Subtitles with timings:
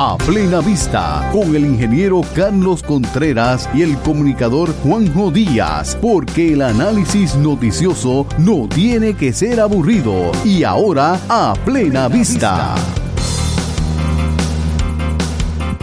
[0.00, 6.62] A Plena Vista, con el ingeniero Carlos Contreras y el comunicador Juanjo Díaz, porque el
[6.62, 10.30] análisis noticioso no tiene que ser aburrido.
[10.44, 12.76] Y ahora, a Plena Vista.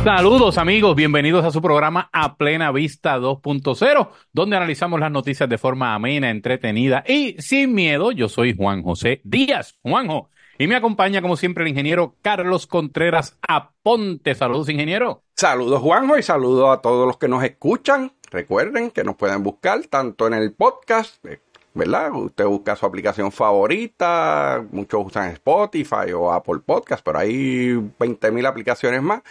[0.01, 5.57] Saludos amigos, bienvenidos a su programa A Plena Vista 2.0, donde analizamos las noticias de
[5.57, 8.13] forma amena, entretenida y sin miedo.
[8.13, 9.77] Yo soy Juan José Díaz.
[9.81, 14.35] Juanjo, y me acompaña, como siempre, el ingeniero Carlos Contreras Aponte.
[14.35, 15.21] Saludos, ingeniero.
[15.35, 18.13] Saludos, Juanjo, y saludos a todos los que nos escuchan.
[18.31, 21.41] Recuerden que nos pueden buscar tanto en el podcast, eh,
[21.73, 22.11] ¿verdad?
[22.13, 29.01] Usted busca su aplicación favorita, muchos usan Spotify o Apple Podcast, pero hay 20.000 aplicaciones
[29.01, 29.21] más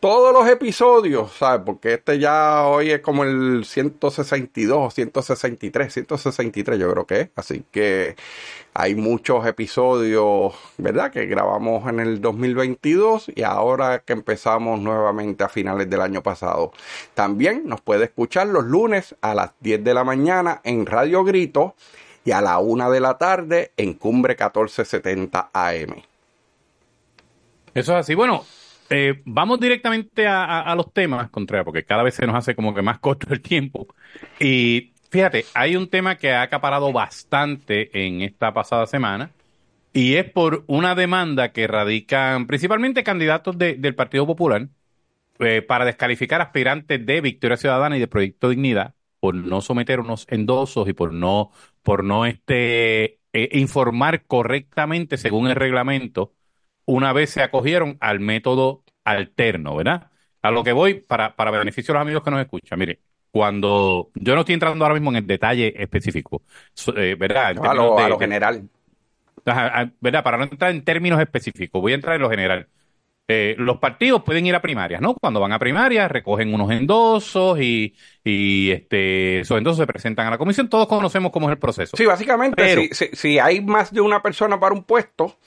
[0.03, 1.61] todos los episodios, ¿sabes?
[1.65, 7.29] Porque este ya hoy es como el 162 o 163, 163 yo creo que es.
[7.37, 8.17] Así que
[8.73, 11.09] hay muchos episodios, ¿verdad?
[11.09, 16.73] Que grabamos en el 2022 y ahora que empezamos nuevamente a finales del año pasado.
[17.13, 21.75] También nos puede escuchar los lunes a las 10 de la mañana en Radio Grito
[22.25, 25.95] y a la 1 de la tarde en Cumbre 1470 AM.
[27.73, 28.15] Eso es así.
[28.15, 28.43] Bueno,
[28.89, 32.81] eh, vamos directamente a, los temas, Contreras, porque cada vez se nos hace como que
[32.81, 33.87] más corto el tiempo.
[34.39, 39.31] Y fíjate, hay un tema que ha acaparado bastante en esta pasada semana
[39.93, 44.69] y es por una demanda que radican principalmente candidatos del Partido Popular
[45.39, 50.27] eh, para descalificar aspirantes de Victoria Ciudadana y de Proyecto Dignidad por no someter unos
[50.29, 56.33] endosos y por no, por no este, eh, informar correctamente según el reglamento
[56.85, 60.11] una vez se acogieron al método alterno, ¿verdad?
[60.41, 62.99] A lo que voy, para, para beneficio de los amigos que nos escuchan, mire,
[63.33, 66.43] cuando yo no estoy entrando ahora mismo en el detalle específico,
[66.95, 67.57] eh, ¿verdad?
[67.65, 68.69] a, lo, general.
[69.43, 70.23] ¿Verdad?
[70.23, 72.67] Para no entrar en términos específicos, voy a entrar en lo general.
[73.27, 75.15] Eh, los partidos pueden ir a primarias, ¿no?
[75.15, 80.29] Cuando van a primarias recogen unos endosos y, y este, esos endosos se presentan a
[80.29, 80.69] la comisión.
[80.69, 81.97] Todos conocemos cómo es el proceso.
[81.97, 85.37] Sí, básicamente, si, si, hay más de una persona para un puesto,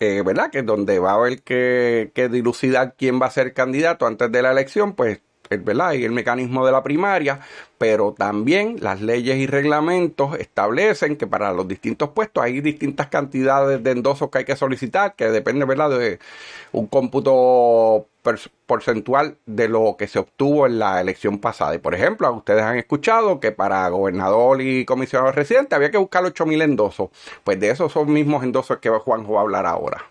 [0.00, 0.50] eh, ¿verdad?
[0.50, 4.42] Que donde va a haber que, que dilucidar quién va a ser candidato antes de
[4.42, 5.20] la elección, pues
[5.58, 5.94] ¿verdad?
[5.94, 7.40] Y el mecanismo de la primaria,
[7.76, 13.82] pero también las leyes y reglamentos establecen que para los distintos puestos hay distintas cantidades
[13.82, 16.20] de endosos que hay que solicitar, que depende, ¿verdad?, de
[16.72, 18.06] un cómputo
[18.66, 21.74] porcentual de lo que se obtuvo en la elección pasada.
[21.74, 26.22] Y por ejemplo, ustedes han escuchado que para gobernador y comisionado residente había que buscar
[26.24, 27.10] 8.000 endosos.
[27.42, 30.04] Pues de esos son mismos endosos que Juanjo va a hablar ahora.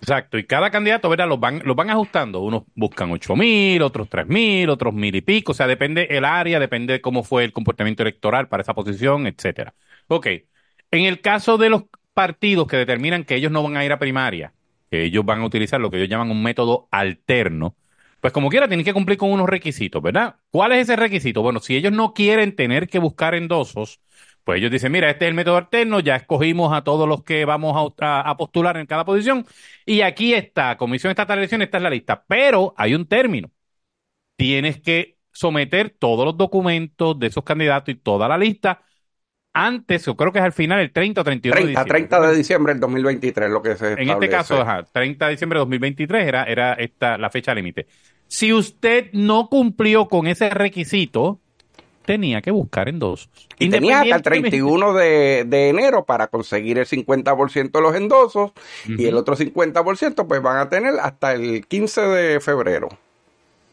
[0.00, 1.28] Exacto, y cada candidato, ¿verdad?
[1.28, 2.40] Los van, los van ajustando.
[2.40, 5.52] Unos buscan ocho mil, otros tres mil, otros mil y pico.
[5.52, 9.26] O sea, depende el área, depende de cómo fue el comportamiento electoral para esa posición,
[9.26, 9.74] etcétera.
[10.08, 10.26] Ok.
[10.90, 13.98] En el caso de los partidos que determinan que ellos no van a ir a
[13.98, 14.52] primaria,
[14.90, 17.74] que ellos van a utilizar lo que ellos llaman un método alterno,
[18.20, 20.36] pues como quiera tienen que cumplir con unos requisitos, ¿verdad?
[20.50, 21.42] ¿Cuál es ese requisito?
[21.42, 24.00] Bueno, si ellos no quieren tener que buscar endosos,
[24.44, 27.44] pues ellos dicen, mira, este es el método alterno, ya escogimos a todos los que
[27.44, 29.46] vamos a, postular en cada posición
[29.86, 33.50] y aquí está, Comisión Estatal de Elecciones, esta es la lista, pero hay un término.
[34.36, 38.82] Tienes que someter todos los documentos de esos candidatos y toda la lista
[39.56, 41.90] antes, yo creo que es al final, el 30 o 31 de diciembre.
[41.92, 45.58] 30 de diciembre del 2023, lo que se En este caso, ajá, 30 de diciembre
[45.58, 47.86] de 2023 era, era esta la fecha límite.
[48.26, 51.40] Si usted no cumplió con ese requisito,
[52.04, 53.28] tenía que buscar endosos.
[53.58, 58.52] Y tenía hasta el 31 de, de enero para conseguir el 50% de los endosos
[58.86, 62.88] y el otro 50% pues van a tener hasta el 15 de febrero.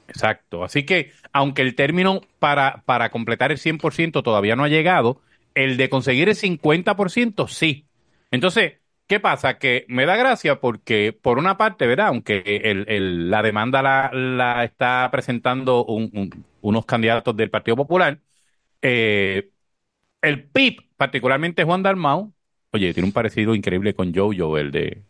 [0.08, 0.64] Exacto.
[0.64, 5.22] Así que aunque el término para, para completar el 100% todavía no ha llegado,
[5.56, 7.86] el de conseguir el 50% sí.
[8.31, 8.74] Entonces,
[9.08, 9.58] ¿qué pasa?
[9.58, 12.08] Que me da gracia porque, por una parte, ¿verdad?
[12.08, 18.19] Aunque el, la demanda la, la está presentando un, unos candidatos del Partido Popular.
[18.81, 19.49] Eh,
[20.22, 22.34] el PIB, particularmente Juan Dalmau,
[22.72, 25.03] oye, tiene un parecido increíble con Jojo, el de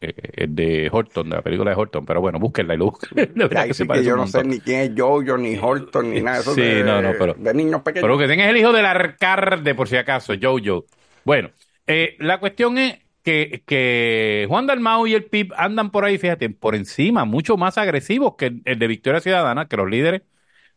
[0.00, 3.34] eh, el de Horton, de la película de Horton, pero bueno, búsquenla y lo busquen.
[3.34, 6.54] que, yo no sé ni quién es Jojo, ni Horton, ni nada de eso.
[6.54, 8.02] Sí, de, no, no, pero, de niños pequeños.
[8.02, 10.84] Pero que tengas el hijo del arcarde, por si acaso, Jojo.
[11.24, 11.50] Bueno,
[11.86, 16.48] eh, la cuestión es que, que Juan Dalmau y el PIB andan por ahí, fíjate,
[16.50, 20.22] por encima, mucho más agresivos que el de Victoria Ciudadana, que los líderes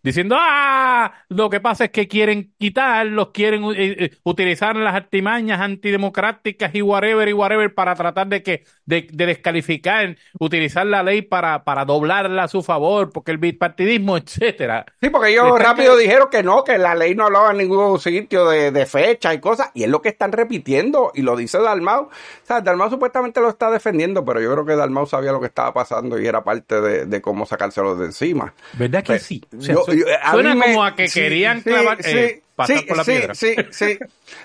[0.03, 5.59] diciendo, ah, lo que pasa es que quieren quitarlos, quieren eh, eh, utilizar las artimañas
[5.61, 11.21] antidemocráticas y whatever y whatever para tratar de que de, de descalificar, utilizar la ley
[11.21, 14.85] para, para doblarla a su favor, porque el bipartidismo, etcétera.
[15.01, 18.47] Sí, porque ellos rápido dijeron que no, que la ley no hablaba en ningún sitio
[18.49, 22.03] de, de fecha y cosas, y es lo que están repitiendo, y lo dice Dalmau.
[22.05, 22.09] O
[22.43, 25.73] sea, Dalmau supuestamente lo está defendiendo, pero yo creo que Dalmau sabía lo que estaba
[25.73, 28.53] pasando y era parte de, de cómo sacárselo de encima.
[28.73, 29.41] ¿Verdad que Pues, sí?
[29.55, 29.85] O yo-
[30.21, 33.03] a suena me- como a que sí, querían clavar, sí, eh, pasar sí, por la
[33.03, 33.35] sí, piedra.
[33.35, 33.99] Sí, sí,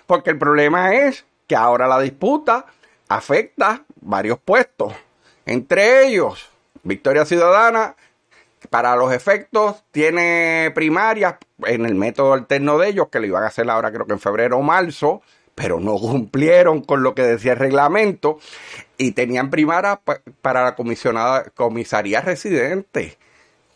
[0.07, 2.67] porque el problema es que ahora la disputa
[3.09, 4.93] afecta varios puestos.
[5.45, 6.49] Entre ellos,
[6.83, 7.95] Victoria Ciudadana,
[8.71, 13.49] para los efectos, tiene primarias en el método alterno de ellos, que lo iban a
[13.49, 15.23] hacer ahora creo que en febrero o marzo,
[15.55, 18.39] pero no cumplieron con lo que decía el reglamento
[18.99, 23.19] y tenían primarias pa- para la comisionada, comisaría residente.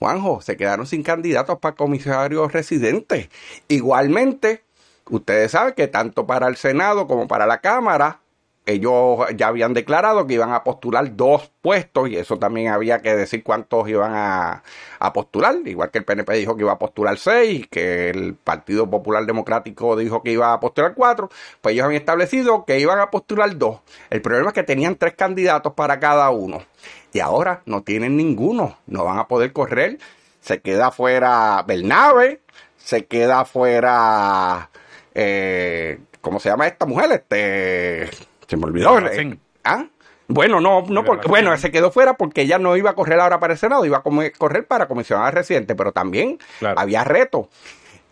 [0.01, 3.29] Juanjo, se quedaron sin candidatos para comisarios residentes.
[3.69, 4.65] Igualmente,
[5.11, 8.21] ustedes saben que tanto para el Senado como para la Cámara,
[8.65, 13.15] ellos ya habían declarado que iban a postular dos puestos y eso también había que
[13.15, 14.63] decir cuántos iban a,
[15.01, 18.89] a postular, igual que el PNP dijo que iba a postular seis, que el Partido
[18.89, 21.29] Popular Democrático dijo que iba a postular cuatro,
[21.61, 23.81] pues ellos habían establecido que iban a postular dos.
[24.09, 26.63] El problema es que tenían tres candidatos para cada uno
[27.13, 29.99] y ahora no tienen ninguno, no van a poder correr,
[30.41, 32.41] se queda fuera Bernabe,
[32.77, 34.71] se queda fuera,
[35.15, 37.13] eh, ¿cómo se llama esta mujer?
[37.13, 38.09] Este,
[38.47, 38.99] se me olvidó.
[38.99, 39.85] Eh, ¿Ah?
[40.29, 43.41] Bueno, no, no, porque, bueno, se quedó fuera porque ella no iba a correr ahora
[43.41, 44.03] para el Senado, iba a
[44.39, 46.79] correr para comisionada residente, pero también Claro.
[46.79, 47.49] había reto.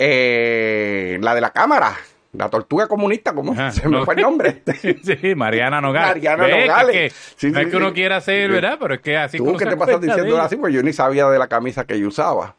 [0.00, 1.96] Eh, la de la Cámara,
[2.38, 4.04] la tortuga comunista, ¿cómo Ajá, se me no.
[4.04, 4.62] fue el nombre?
[5.02, 6.22] Sí, Mariana Nogales.
[6.22, 6.92] Mariana Ve Nogales.
[6.92, 8.78] que Sí, no es que uno quiera hacer, ¿verdad?
[8.80, 10.56] Pero es que así ¿Tú qué te pasas diciendo así?
[10.56, 12.54] Pues yo ni sabía de la camisa que ella usaba.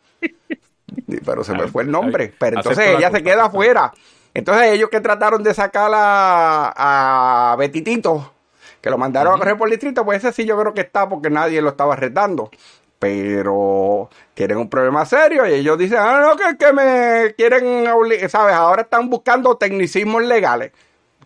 [1.26, 2.34] Pero se me fue el nombre.
[2.38, 3.94] Pero entonces la ella se queda afuera.
[4.34, 8.34] Entonces ellos que trataron de sacar a, a Betitito,
[8.82, 11.08] que lo mandaron a correr por el distrito, pues ese sí yo creo que está
[11.08, 12.52] porque nadie lo estaba retando.
[13.00, 17.86] Pero tienen un problema serio y ellos dicen, ah, no, que, que me quieren,
[18.30, 18.54] ¿sabes?
[18.54, 20.72] Ahora están buscando tecnicismos legales.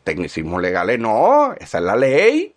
[0.03, 2.53] Tecnicismos legales no, esa es la ley.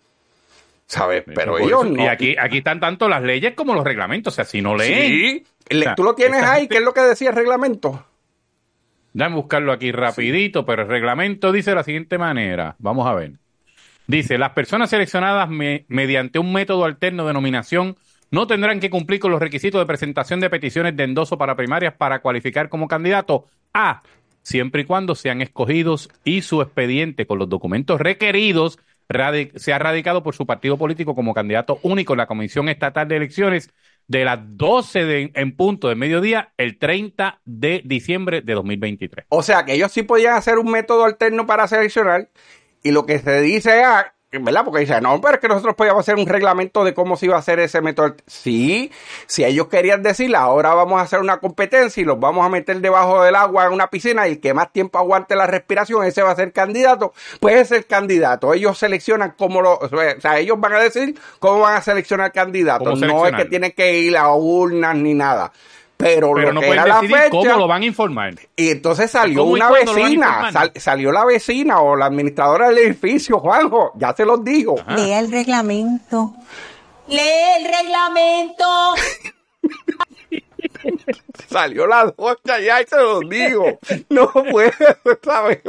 [0.85, 1.23] ¿Sabes?
[1.25, 2.03] Pero ellos eso- no.
[2.03, 4.33] Y aquí, aquí están tanto las leyes como los reglamentos.
[4.33, 4.93] O sea, si no leen.
[5.11, 5.45] Sí.
[5.69, 8.05] Le- O sea, Tú lo tienes ahí, gente- ¿qué es lo que decía el reglamento?
[9.13, 12.75] Déjame buscarlo aquí rapidito, pero el reglamento dice de la siguiente manera.
[12.77, 13.31] Vamos a ver.
[14.05, 17.97] Dice, las personas seleccionadas me- mediante un método alterno de nominación
[18.31, 21.93] no tendrán que cumplir con los requisitos de presentación de peticiones de endoso para primarias
[21.93, 24.01] para cualificar como candidato a,
[24.41, 28.79] siempre y cuando sean escogidos y su expediente con los documentos requeridos
[29.55, 33.69] sea radicado por su partido político como candidato único en la Comisión Estatal de Elecciones
[34.07, 39.25] de las 12 de- en punto de mediodía el 30 de diciembre de 2023.
[39.29, 42.29] O sea, que ellos sí podían hacer un método alterno para seleccionar
[42.83, 43.87] y lo que se dice es,
[44.43, 44.63] ¿verdad?
[44.63, 47.35] Porque dicen, no, pero es que nosotros podíamos hacer un reglamento de cómo se iba
[47.35, 48.07] a hacer ese método.
[48.07, 48.23] alter-".
[48.27, 48.91] Sí,
[49.27, 52.79] si ellos querían decir, ahora vamos a hacer una competencia y los vamos a meter
[52.81, 56.21] debajo del agua en una piscina y el que más tiempo aguante la respiración, ese
[56.21, 58.53] va a ser candidato, pues es el candidato.
[58.53, 59.89] Ellos seleccionan cómo lo, o
[60.19, 62.99] sea, ellos van a decir cómo van a seleccionar candidatos.
[62.99, 65.51] ¿Cómo No es que tienen que ir a urnas ni nada.
[65.97, 68.35] Pero, Pero lo no que pueden era la fecha, cómo lo van a informar.
[68.55, 72.77] y entonces salió ¿Cómo y una vecina, sal- salió la vecina o la administradora del
[72.77, 74.75] edificio, Juanjo, ya se los dijo.
[74.95, 76.35] Lea el reglamento.
[77.07, 77.19] Lee
[77.59, 78.65] el reglamento.
[81.49, 83.79] Salió la doña ya y se los digo.
[84.09, 84.71] No puedo,
[85.23, 85.59] ¿sabes?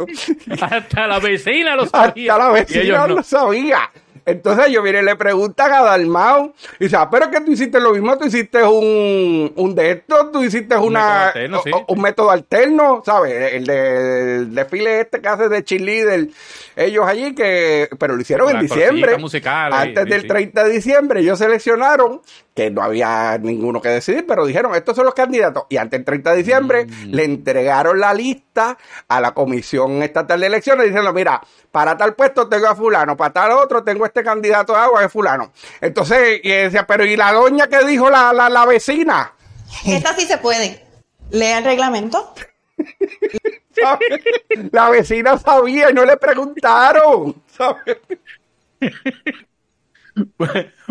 [0.61, 2.35] Hasta la vecina lo sabía.
[2.35, 3.14] Hasta la Y vecina ellos no.
[3.17, 3.91] lo sabía.
[4.30, 7.52] Entonces ellos vienen y le preguntan a Dalmau y dice, ah, pero es que tú
[7.52, 11.61] hiciste lo mismo, tú hiciste un, un de estos, tú hiciste Un una, método alterno,
[11.64, 11.70] sí.
[11.88, 13.52] un método alterno, ¿sabes?
[13.54, 16.28] El, de, el desfile este que hace de cheerleader,
[16.76, 20.28] ellos allí que, pero lo hicieron en diciembre, musicales, antes del sí.
[20.28, 22.20] 30 de diciembre, ellos seleccionaron,
[22.54, 26.04] que no había ninguno que decidir, pero dijeron, estos son los candidatos, y antes del
[26.04, 27.14] 30 de diciembre Mm.
[27.14, 28.76] le entregaron la lista
[29.08, 31.40] a la Comisión Estatal de Elecciones diciendo, mira,
[31.71, 35.09] para tal puesto tengo a fulano, para tal otro tengo este candidato de agua de
[35.09, 35.53] fulano.
[35.81, 39.33] Entonces, y decía, pero ¿y la doña que dijo la, la, la vecina?
[39.87, 40.85] Esta sí se puede.
[41.31, 42.35] Lea el reglamento.
[44.73, 47.43] La vecina sabía y no le preguntaron.
[47.47, 47.99] ¿sabes?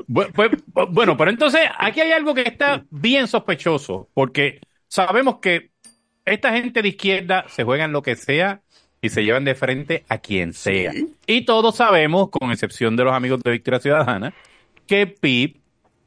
[0.07, 0.51] Bu- pues,
[0.89, 5.71] bueno, pero entonces aquí hay algo que está bien sospechoso, porque sabemos que
[6.23, 8.61] esta gente de izquierda se juega en lo que sea
[9.01, 10.91] y se llevan de frente a quien sea.
[11.25, 14.33] Y todos sabemos, con excepción de los amigos de Victoria Ciudadana,
[14.87, 15.57] que PIB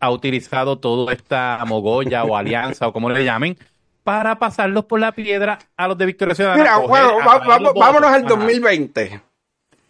[0.00, 3.56] ha utilizado toda esta mogolla o alianza o como le llamen
[4.02, 6.62] para pasarlos por la piedra a los de Victoria Ciudadana.
[6.62, 7.38] Mira, bueno, va-
[7.74, 8.28] vámonos al Ajá.
[8.28, 9.20] 2020.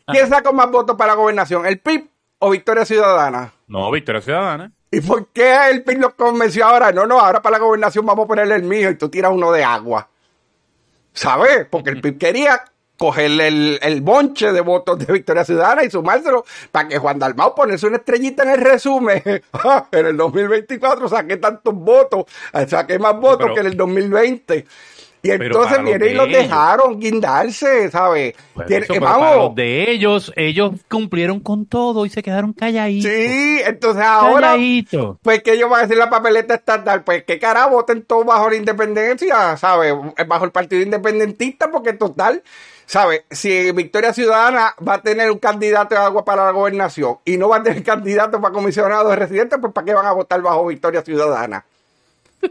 [0.09, 1.65] ¿Quién sacó más votos para la gobernación?
[1.65, 2.09] ¿El PIB
[2.41, 3.53] o Victoria Ciudadana?
[3.69, 4.73] No, Victoria Ciudadana.
[4.91, 6.91] ¿Y por qué el PIB los convenció ahora?
[6.91, 9.53] No, no, ahora para la gobernación vamos a ponerle el mío y tú tiras uno
[9.53, 10.09] de agua.
[11.13, 11.67] ¿Sabes?
[11.71, 12.65] Porque el PIB quería
[13.01, 17.55] cogerle el, el bonche de votos de Victoria Ciudadana y sumárselo para que Juan Dalmau
[17.55, 19.23] ponerse una estrellita en el resumen.
[19.55, 23.77] Ah, en el 2024 saqué tantos votos, ah, saqué más votos Pero- que en el
[23.77, 24.67] 2020.
[25.23, 26.43] Y entonces viene y los ellos.
[26.45, 28.35] dejaron guindarse, ¿sabes?
[28.55, 29.37] Pues Tiene- eso, eh, para vamos.
[29.37, 33.11] los de ellos, ellos cumplieron con todo y se quedaron calladitos.
[33.11, 35.19] Sí, entonces ahora, Calladitos.
[35.23, 38.49] pues que ellos van a decir la papeleta estatal, pues que cara voten todos bajo
[38.49, 39.95] la independencia, ¿sabes?
[40.27, 42.43] Bajo el partido independentista, porque total,
[42.91, 43.23] ¿sabes?
[43.31, 47.49] Si Victoria Ciudadana va a tener un candidato de agua para la gobernación y no
[47.49, 50.67] va a tener candidato para comisionado de residentes, pues ¿para qué van a votar bajo
[50.67, 51.65] Victoria Ciudadana?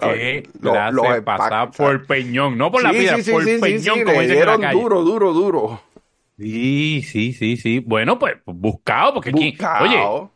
[0.00, 3.44] Que Lo- la hace pasar por peñón, no por la Sí, piedra, sí, sí, por
[3.44, 4.80] sí, sí, peñón, sí, como le la calle.
[4.80, 5.80] duro, duro, duro.
[6.38, 7.78] Sí, sí, sí, sí.
[7.80, 9.84] Bueno, pues buscado, porque aquí, Buscado.
[9.84, 10.30] oye,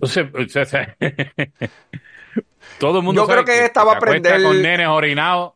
[0.00, 0.96] o sea, o sea, o sea,
[2.78, 5.52] todo el mundo Yo sabe creo que esta va a aprender- con nenes orinados,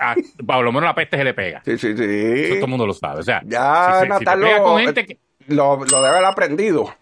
[0.00, 0.14] a,
[0.46, 1.62] por lo menos la peste se le pega.
[1.64, 2.04] Sí, sí, sí.
[2.04, 3.20] Eso todo el mundo lo sabe.
[3.20, 5.18] O sea, Ya, si, si Natal lo- con gente que,
[5.48, 6.94] Lo, lo debe haber aprendido.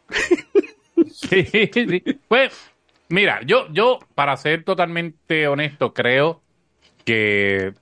[1.13, 2.03] Sí, sí.
[2.29, 2.71] Pues,
[3.09, 6.43] mira, yo, yo, para ser totalmente honesto, creo
[7.05, 7.73] que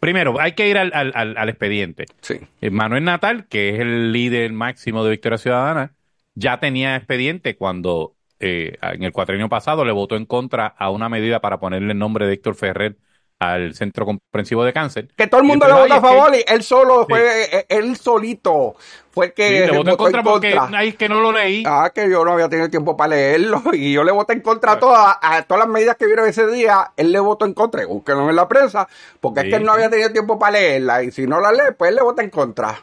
[0.00, 2.06] primero hay que ir al, al, al- al expediente.
[2.20, 2.38] Sí.
[2.60, 5.92] Eh, Manuel Natal, que es el líder máximo de Victoria Ciudadana,
[6.34, 11.08] ya tenía expediente cuando eh, en el cuatrienio pasado le votó en contra a una
[11.08, 12.96] medida para ponerle el nombre de Héctor Ferrer
[13.40, 15.08] al Centro Comprensivo de Cáncer.
[15.16, 17.96] Que todo el mundo le votó a que- favor y él solo fue, eh, él
[17.96, 18.74] solito
[19.12, 20.78] fue el que Sí, le votó en contra porque contra.
[20.78, 21.62] ay, es que no lo leí.
[21.66, 24.72] Ah, que yo no había tenido tiempo para leerlo y yo le voté en contra
[24.72, 27.86] a todas, a todas las medidas que vieron ese día, él le votó en contra,
[27.86, 28.88] búsquenlo en la prensa,
[29.20, 31.74] porque es que él no había tenido tiempo para leerla y si no la lee,
[31.76, 32.82] pues él le vota en contra.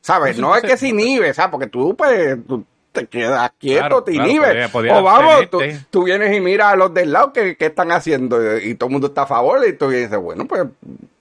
[0.00, 0.38] ¿Sabes?
[0.38, 1.50] No es que se inhibe, ¿sabes?
[1.50, 2.64] Porque tú, pues, tú
[3.00, 4.48] te quedas quieto, Claro, te claro, inhibes.
[4.50, 5.86] podía- podía o vamos, tú, abstenerte.
[5.90, 8.88] tú vienes y miras a los del lado que, que están haciendo y, y todo
[8.88, 10.64] el mundo está a favor y tú dices, bueno, pues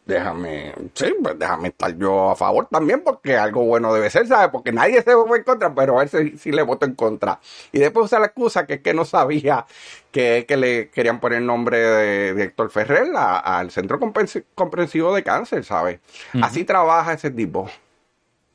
[0.06, 4.50] déjame, sí, pues déjame estar yo a favor también porque algo bueno debe ser, ¿sabes?
[4.52, 7.40] Porque nadie se votó en contra, pero a él sí, sí le votó en contra.
[7.74, 9.66] Y después usa la excusa que es que no sabía
[10.12, 15.14] que, que le querían poner el nombre de, de Héctor Ferrer al Centro Comprensi- Comprensivo
[15.14, 16.00] de Cáncer, ¿sabes?
[16.42, 17.70] Así trabaja ese tipo.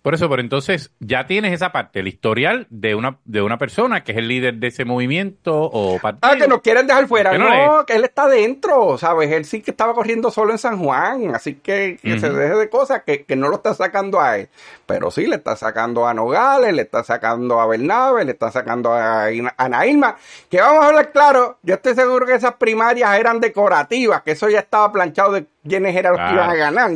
[0.02, 4.02] Por eso, pero entonces ya tienes esa parte, el historial de una, de una persona
[4.02, 6.32] que es el líder de ese movimiento o partido.
[6.32, 7.38] Ah, que nos quieren dejar fuera.
[7.38, 9.30] No, no que él está dentro, ¿sabes?
[9.30, 12.68] Él sí que estaba corriendo solo en San Juan, así que, que se deje de
[12.68, 14.49] cosas, que, que no lo está sacando a él.
[14.87, 18.92] Pero sí, le está sacando a Nogales, le está sacando a Bernabe, le está sacando
[18.92, 20.16] a a Ana Irma.
[20.50, 24.49] Que vamos a hablar claro, yo estoy seguro que esas primarias eran decorativas, que eso
[24.49, 26.90] ya estaba planchado de quiénes eran los que iban a ganar.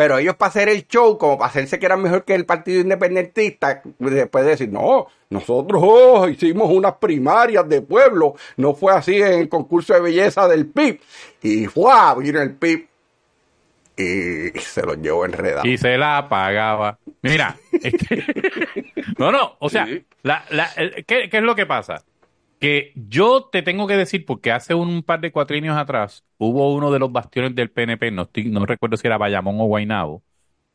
[0.00, 2.80] Pero ellos para hacer el show, como para hacerse que eran mejor que el partido
[2.80, 9.16] independentista, después de decir, no, nosotros oh, hicimos unas primarias de pueblo, no fue así
[9.16, 10.98] en el concurso de belleza del PIB.
[11.42, 12.86] Y fue, vino el PIB
[13.98, 15.68] y se los llevó enredado.
[15.68, 16.98] y se la pagaba.
[17.20, 18.24] Mira, este-
[19.18, 20.02] no, no, o sea, Sí.
[20.22, 20.70] la, la-
[21.06, 22.02] ¿qué, qué es lo que pasa?
[22.60, 26.90] Que yo te tengo que decir, porque hace un par de cuatrinios atrás hubo uno
[26.92, 30.22] de los bastiones del PNP, no, estoy- no recuerdo si era Bayamón o Guaynabo,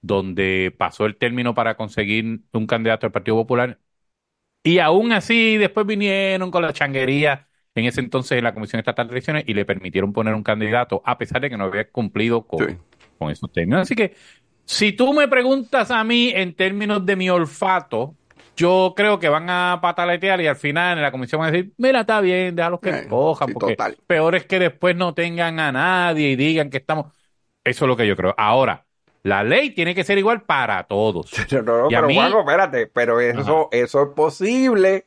[0.01, 3.79] donde pasó el término para conseguir un candidato al Partido Popular.
[4.63, 9.07] Y aún así, después vinieron con la changuería en ese entonces en la Comisión Estatal
[9.07, 12.47] de Elecciones y le permitieron poner un candidato, a pesar de que no había cumplido
[12.47, 12.75] con, Sí.
[13.19, 13.81] con esos términos.
[13.81, 14.15] Así que,
[14.65, 18.15] si tú me preguntas a mí en términos de mi olfato,
[18.55, 21.73] yo creo que van a pataletear y al final en la comisión van a decir,
[21.77, 23.97] mira, está bien, déjalos que Eh, cojan, sí, porque total.
[24.07, 27.07] peor es que después no tengan a nadie y digan que estamos...
[27.63, 28.33] Eso es lo que yo creo.
[28.37, 28.85] Ahora,
[29.23, 31.31] la ley tiene que ser igual para todos.
[31.51, 35.05] No, no, pero mí- Juanjo, espérate, pero eso, eso es posible.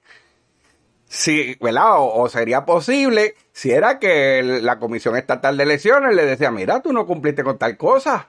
[1.07, 1.99] Sí, ¿verdad?
[2.01, 6.51] O, o sería posible si era que el- la Comisión Estatal de Elecciones le decía,
[6.51, 8.29] mira, tú no cumpliste con tal cosa.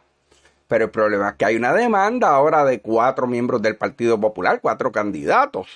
[0.70, 4.60] Pero el problema es que hay una demanda ahora de cuatro miembros del Partido Popular,
[4.62, 5.68] cuatro candidatos.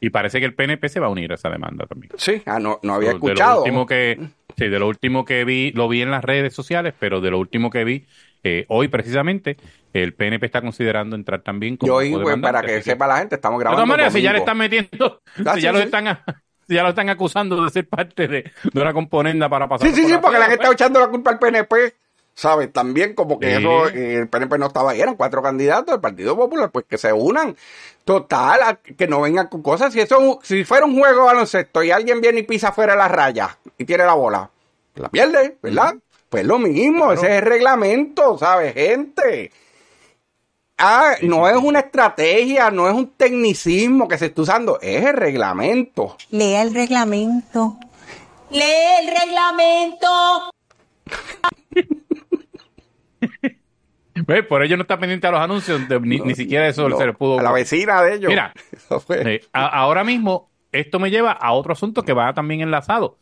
[0.00, 2.10] Y parece que el PNP se va a unir a esa demanda también.
[2.16, 3.56] Sí, ah, no, no había De lo escuchado.
[3.58, 4.18] último que,
[4.56, 7.38] sí, de lo último que vi, lo vi en las redes sociales, pero de lo
[7.38, 8.04] último que vi,
[8.42, 9.56] eh, hoy precisamente,
[9.92, 13.58] el PNP está considerando entrar también como Yo pues, para que sepa la gente, estamos
[13.58, 15.84] De grabando todas maneras, si ya le están metiendo, Ah, si sí, ya lo sí.
[15.84, 16.24] están a-
[16.68, 20.08] ya lo están acusando de ser parte de, de una componenda para pasar Sí, sí,
[20.08, 21.94] sí, porque la gente está echando la culpa al PNP,
[22.34, 22.72] ¿sabes?
[22.72, 23.62] También como que Sí.
[23.62, 27.12] eso, el PNP no estaba ahí, eran cuatro candidatos del Partido Popular, pues que se
[27.12, 27.56] unan.
[28.04, 29.92] Total, a- que no vengan con cosas.
[29.92, 32.98] Si eso, si fuera un juego de baloncesto y alguien viene y pisa fuera de
[32.98, 34.50] la raya y tiene la bola,
[34.96, 35.94] la pierde, ¿verdad?
[36.28, 39.52] Pues lo mismo, ese es el reglamento, ¿sabes, gente?
[40.78, 45.12] Ah, no es una estrategia, no es un tecnicismo que se está usando, es el
[45.14, 46.16] reglamento.
[46.30, 47.76] Lea el reglamento.
[48.50, 48.62] Lee
[49.00, 50.50] el reglamento.
[54.26, 54.44] ¿Ves?
[54.46, 57.06] Por ello no está pendiente a los anuncios, de- ni, ni siquiera eso No, se
[57.06, 57.38] le pudo.
[57.38, 58.28] A la vecina de ellos.
[58.28, 58.52] Mira.
[59.08, 63.18] Eh, a- ahora mismo, esto me lleva a otro asunto que va también enlazado.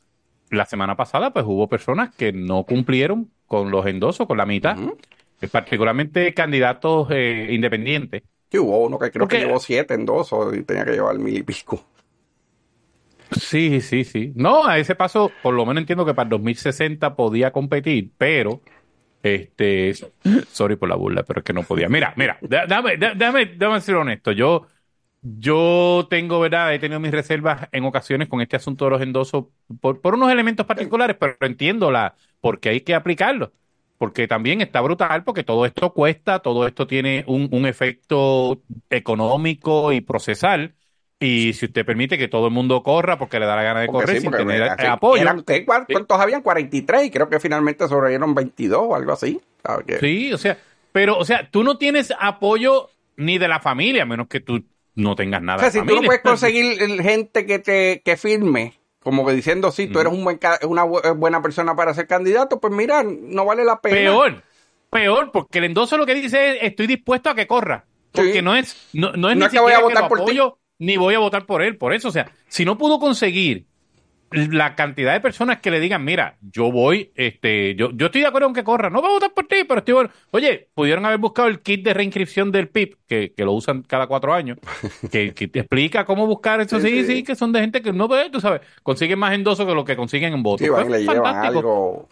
[0.51, 4.77] La semana pasada, pues hubo personas que no cumplieron con los endosos, con la mitad,
[5.41, 8.23] eh, particularmente candidatos eh, independientes.
[8.51, 11.37] Sí, hubo uno que creo Porque- que llevó siete endosos y tenía que llevar mil
[11.39, 11.85] y pico.
[13.31, 14.33] Sí, sí, sí.
[14.35, 18.61] No, a ese paso, por lo menos entiendo que para el 2060 podía competir, pero,
[19.23, 19.93] este,
[20.51, 21.89] sorry por la burla, pero es que no podía.
[21.89, 24.33] Mira, mira, da- dame, da- dame, dame ser honesto.
[24.33, 24.67] Yo,
[25.23, 26.75] yo tengo, ¿verdad?
[26.75, 29.47] He tenido mis reservas en ocasiones con este asunto de los endosos
[29.81, 33.53] por, por unos elementos particulares, pero entiendo la, porque hay que aplicarlo.
[33.99, 39.93] Porque también está brutal, porque todo esto cuesta, todo esto tiene un, un efecto económico
[39.93, 40.75] y procesal.
[41.23, 43.87] Y si usted permite que todo el mundo corra porque le da la gana de
[43.87, 45.21] Porque correr sí, sin tener así, apoyo.
[45.23, 45.67] eran- ¿qué?
[45.67, 45.93] ¿Cuán- Sí.
[45.93, 46.41] ¿Cuántos habían?
[46.41, 49.39] 43 y creo que finalmente sobrevivieron 22 o algo así.
[50.01, 50.57] Sí, o sea,
[50.93, 54.65] pero, o sea, tú no tienes apoyo ni de la familia, a menos que tú
[54.95, 56.09] no tengas nada O sea, de si tú no familia.
[56.09, 60.41] puedes conseguir gente que te que firme, como que diciendo, sí, tú eres un buen,
[60.67, 63.95] una eh, buena persona para ser candidato, pues mira, no vale la pena.
[63.97, 64.43] Peor,
[64.89, 67.85] peor, porque el endoso lo que dice es estoy dispuesto a que corra.
[68.13, 68.43] Porque Sí.
[68.43, 70.37] no es, no, no es No ni es que voy a votar por ti.
[70.81, 71.77] Ni voy a votar por él.
[71.77, 73.67] Por eso, o sea, si no pudo conseguir
[74.33, 78.29] la cantidad de personas que le digan, mira, yo voy, este, yo, yo estoy de
[78.29, 80.11] acuerdo en que corra, no voy a votar por ti, pero estoy bueno.
[80.31, 84.07] Oye, pudieron haber buscado el kit de reinscripción del PIB, que, que lo usan cada
[84.07, 84.59] cuatro años,
[85.11, 86.81] que, que te explica cómo buscar eso.
[86.81, 89.75] Sí, sí, que son de gente que no ve, tú sabes, consiguen más endosos que
[89.75, 90.65] lo que consiguen en votos.
[90.65, 91.59] Sí, van le fantástico.
[91.59, 92.09] algo.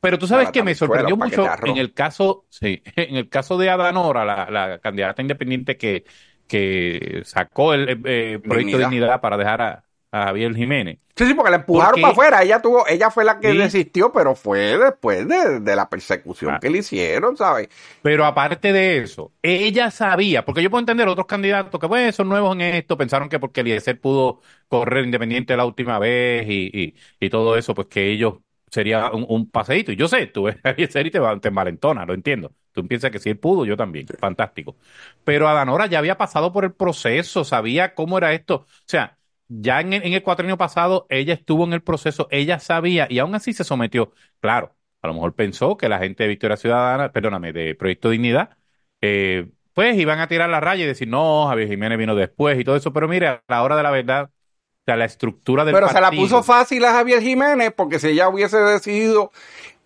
[0.00, 3.70] Pero tú sabes que me sorprendió mucho en el caso, sí, en el caso de
[3.70, 6.04] Adanora, la, la candidata independiente que,
[6.52, 9.20] que sacó el eh, eh, proyecto de Dignidad.
[9.20, 10.98] para dejar a, a Javier Jiménez.
[11.16, 12.42] Sí, sí, porque la empujaron Porque- para afuera.
[12.42, 13.58] Ella tuvo, ella fue la que Sí.
[13.58, 16.58] desistió, pero fue después de, de la persecución Ah.
[16.60, 17.68] que le hicieron, ¿sabes?
[18.02, 22.28] Pero aparte de eso, ella sabía, porque yo puedo entender otros candidatos que pues, son
[22.28, 26.94] nuevos en esto, pensaron que porque Eliezer pudo correr independiente la última vez y, y,
[27.20, 28.34] y todo eso, pues que ellos
[28.70, 29.92] sería un, un paseíto.
[29.92, 32.52] Y yo sé, tú ves a Eliezer y te, te envalentona, lo entiendo.
[32.72, 34.06] Tú piensas que si él pudo, yo también.
[34.18, 34.76] Fantástico.
[35.24, 38.54] Pero Adanora ya había pasado por el proceso, sabía cómo era esto.
[38.56, 42.58] O sea, ya en el, en el cuatrienio pasado, ella estuvo en el proceso, ella
[42.58, 44.12] sabía y aún así se sometió.
[44.40, 48.56] Claro, a lo mejor pensó que la gente de Victoria Ciudadana, perdóname, de Proyecto Dignidad,
[49.00, 52.64] eh, pues iban a tirar la raya y decir, no, Javier Jiménez vino después y
[52.64, 52.92] todo eso.
[52.92, 56.00] Pero mire, a la hora de la verdad, o sea, la estructura del Pero se
[56.00, 59.30] la puso fácil a Javier Jiménez porque si ella hubiese decidido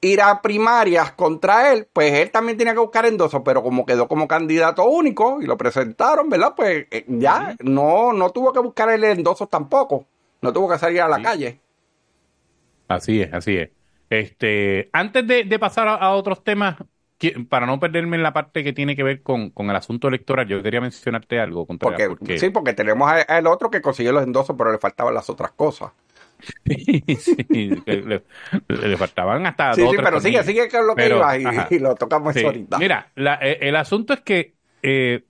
[0.00, 4.06] ir a primarias contra él, pues él también tenía que buscar endoso, pero como quedó
[4.08, 6.54] como candidato único y lo presentaron, ¿verdad?
[6.56, 10.06] Pues eh, ya no, no tuvo que buscar el endoso tampoco.
[10.42, 11.22] No tuvo que salir a la Sí.
[11.22, 11.60] calle.
[12.88, 13.70] Así es, así es.
[14.10, 16.76] Este, antes de, de pasar a, a otros temas,
[17.48, 20.46] para no perderme en la parte que tiene que ver con, con el asunto electoral,
[20.46, 24.12] yo quería mencionarte algo, Contreras, Porque, porque- sí, porque tenemos a- al otro que consiguió
[24.12, 25.90] los endosos, pero le faltaban las otras cosas.
[27.18, 28.22] Sí, le,
[28.68, 31.38] le faltaban hasta Sí, dos sí, pero sigue, sigue con lo que Pero, ibas
[31.70, 32.44] y, lo tocamos Sí.
[32.44, 32.78] ahorita.
[32.78, 35.24] Mira, la- eh, el asunto es que eh,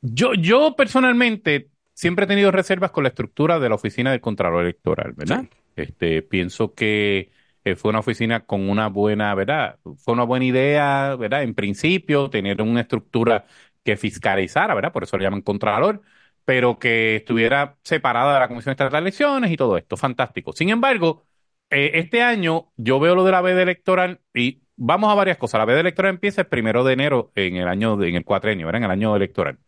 [0.00, 4.62] yo, yo personalmente siempre he tenido reservas con la estructura de la oficina del Contralor
[4.62, 5.46] Electoral, ¿verdad?
[5.76, 7.30] Este, pienso que
[7.64, 9.78] eh, fue una oficina con una buena, ¿verdad?
[9.98, 11.42] Fue una buena idea, ¿verdad?
[11.42, 13.46] En principio, tener una estructura
[13.84, 14.92] que fiscalizara, ¿verdad?
[14.92, 16.02] Por eso le llaman Contralor,
[16.44, 19.96] pero que estuviera separada de la Comisión Estatal de Elecciones y todo esto.
[19.96, 20.52] Fantástico.
[20.52, 21.24] Sin embargo,
[21.70, 25.58] eh, este año yo veo lo de la veda electoral y vamos a varias cosas.
[25.58, 28.80] La veda electoral empieza el primero de enero en el año, en el cuatrenio, ¿verdad?
[28.80, 29.58] En el año electoral.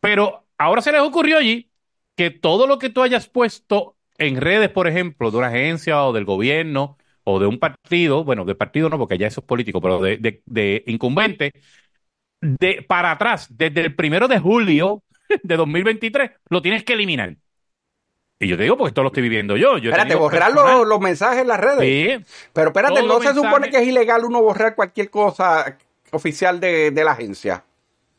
[0.00, 1.70] Pero ahora se les ocurrió allí
[2.16, 6.12] que todo lo que tú hayas puesto en redes, por ejemplo, de una agencia o
[6.12, 9.80] del gobierno o de un partido, bueno, de partido no, porque ya eso es político,
[9.80, 11.52] pero de, de, de incumbente,
[12.40, 15.02] de para atrás, desde el primero de julio
[15.42, 17.36] de 2023, lo tienes que eliminar.
[18.42, 19.76] Y yo te digo, porque esto lo estoy viviendo yo.
[19.76, 21.80] Espérate, borrar los, los mensajes en las redes.
[21.80, 25.76] Sí, Pero espérate, Todo ¿no se mensaje- supone que es ilegal uno borrar cualquier cosa
[26.10, 27.64] oficial de, de la agencia?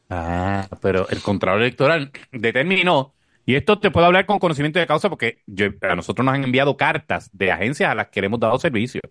[0.09, 3.13] Ah, pero el Contralor Electoral determinó,
[3.45, 6.43] y esto te puedo hablar con conocimiento de causa porque yo- a nosotros nos han
[6.43, 9.01] enviado cartas de agencias a las que le hemos dado servicio,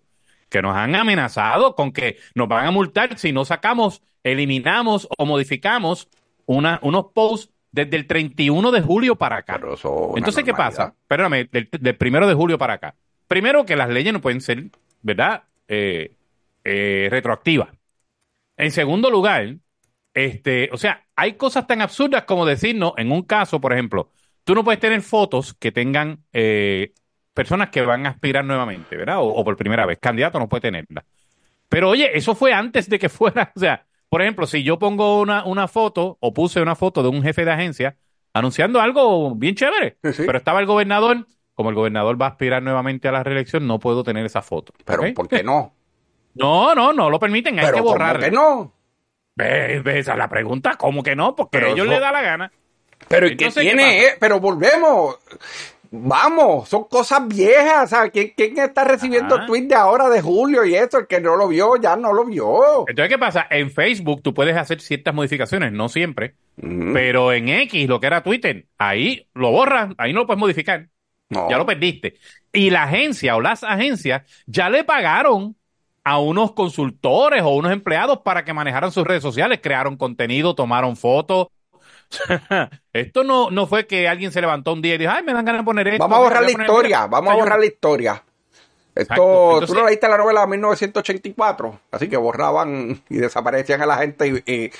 [0.48, 5.26] que nos han amenazado con que nos van a multar si no sacamos, eliminamos o
[5.26, 6.08] modificamos
[6.46, 9.60] una, unos posts desde el 31 de julio para acá.
[10.16, 10.94] Entonces, ¿qué pasa?
[11.06, 12.94] Perdóname, del, del primero de julio para acá.
[13.28, 14.70] Primero, que las leyes no pueden ser
[15.02, 15.44] ¿verdad?
[15.68, 16.14] Eh,
[16.64, 17.72] eh, retroactiva.
[18.56, 19.56] En segundo lugar,
[20.12, 24.10] este, o sea, hay cosas tan absurdas como decirnos, en un caso, por ejemplo,
[24.44, 26.92] tú no puedes tener fotos que tengan eh,
[27.32, 29.18] personas que van a aspirar nuevamente, ¿verdad?
[29.20, 29.98] O, o por primera vez.
[29.98, 31.04] Candidato no puede tenerla.
[31.68, 35.20] Pero oye, eso fue antes de que fuera, o sea, por ejemplo, si yo pongo
[35.20, 37.96] una, una foto o puse una foto de un jefe de agencia
[38.34, 42.62] anunciando algo bien chévere, Sí, pero estaba el gobernador, como el gobernador va a aspirar
[42.62, 44.72] nuevamente a la reelección, no puedo tener esa foto.
[44.84, 45.14] Pero ¿ok?
[45.14, 45.74] ¿por qué no?
[46.34, 48.24] No, no, no lo permiten, hay Pero que ¿cómo borrarla.
[48.26, 48.72] que no?
[49.36, 51.34] Ve, ve, esa es la pregunta, ¿cómo que no?
[51.34, 52.52] Porque Pero a ellos eso- les da la gana.
[53.08, 54.02] Pero ¿y qué ¿qué tiene?
[54.04, 54.16] eh?
[54.20, 55.16] Pero volvemos.
[55.90, 57.90] Vamos, son cosas viejas.
[57.90, 58.12] ¿sabes?
[58.12, 59.46] ¿Quién, quién está recibiendo Ajá.
[59.46, 60.98] tweets de ahora de julio y eso?
[60.98, 62.86] El que no lo vio, ya no lo vio.
[62.86, 63.46] Entonces, ¿qué pasa?
[63.50, 68.22] En Facebook tú puedes hacer ciertas modificaciones, no siempre, pero en X, lo que era
[68.22, 70.88] Twitter, ahí lo borras, ahí no lo puedes modificar.
[71.28, 71.50] no.
[71.50, 72.14] ya lo perdiste.
[72.52, 75.56] Y la agencia o las agencias ya le pagaron
[76.04, 80.96] a unos consultores o unos empleados para que manejaran sus redes sociales, crearon contenido, tomaron
[80.96, 81.48] fotos.
[82.92, 85.44] Esto no, no fue que alguien se levantó un día y dijo, ay, me dan
[85.44, 86.02] ganas de poner esto.
[86.02, 87.06] Vamos a borrar la historia, mira".
[87.06, 88.12] vamos a borrar la historia.
[88.94, 89.22] Esto, Exacto.
[89.22, 93.96] tú Entonces- no leíste la novela de 1984, así que borraban y desaparecían a la
[93.98, 94.70] gente y, y-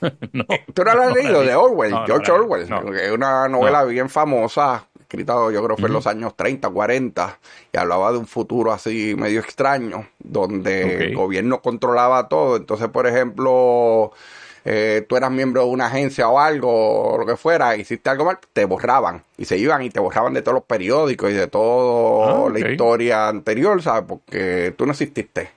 [0.32, 1.38] No, ¿Tú no la has no leído?
[1.40, 1.48] leí.
[1.48, 2.30] De Orwell, No, George.
[2.32, 2.62] Orwell.
[2.96, 7.38] Es una novela bien famosa, escrita yo creo que fue en los años 30, 40,
[7.72, 12.56] y hablaba de un futuro así medio extraño, donde el gobierno controlaba todo.
[12.56, 14.12] Entonces, por ejemplo,
[14.64, 18.24] eh, tú eras miembro de una agencia o algo, o lo que fuera, hiciste algo
[18.24, 19.22] mal, te borraban.
[19.36, 22.58] Y se iban y te borraban de todos los periódicos y de toda Ah, la
[22.70, 24.04] historia anterior, ¿sabes?
[24.08, 25.50] Porque tú no exististe.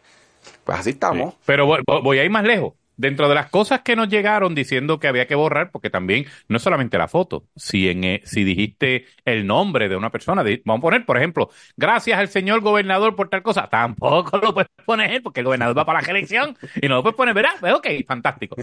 [0.64, 1.34] Pues así estamos.
[1.34, 1.40] Sí.
[1.46, 2.74] Pero voy- voy a ir más lejos.
[2.98, 6.58] Dentro de las cosas que nos llegaron diciendo que había que borrar, porque también no
[6.58, 10.80] es solamente la foto, si en eh, si dijiste el nombre de una persona, vamos
[10.80, 15.22] a poner, por ejemplo, gracias al señor gobernador por tal cosa, tampoco lo puedes poner
[15.22, 17.52] porque el gobernador va para la elección y no lo puedes poner, ¿verdad?
[17.60, 18.56] Pues ok, fantástico.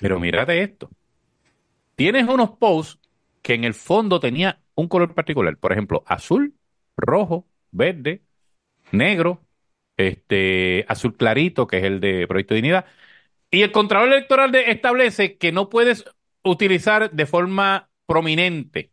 [0.00, 0.90] Pero mírate esto.
[1.94, 2.98] Tienes unos posts
[3.42, 6.54] que en el fondo tenía un color particular, por ejemplo, azul,
[6.96, 8.22] rojo, verde,
[8.92, 9.44] negro,
[9.96, 12.86] este, azul clarito, que es el de Proyecto de Dignidad,
[13.52, 16.04] y el Contralor Electoral de- establece que no puedes
[16.42, 18.90] utilizar de forma prominente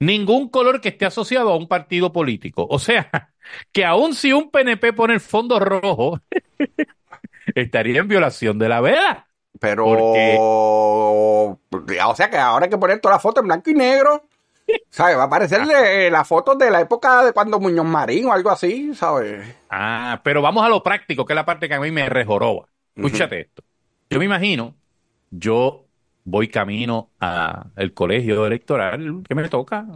[0.00, 2.66] ningún color que esté asociado a un partido político.
[2.68, 3.30] O sea,
[3.72, 6.20] que aun si un PNP pone el fondo rojo,
[7.54, 9.28] estaría en violación de la veda.
[9.60, 10.38] Pero, Porque-
[12.04, 14.24] o sea que ahora hay que poner toda la foto en blanco y negro.
[14.90, 15.16] ¿Sabes?
[15.16, 18.50] Va a aparecer eh, la foto de la época de cuando Muñoz Marín o algo
[18.50, 19.44] así, ¿sabes?
[19.70, 22.66] Ah, pero vamos a lo práctico, que es la parte que a mí me rejoroba.
[22.94, 23.62] Escúchate esto.
[24.12, 24.74] Yo me imagino,
[25.30, 25.86] yo
[26.24, 29.86] voy camino al colegio electoral que me toca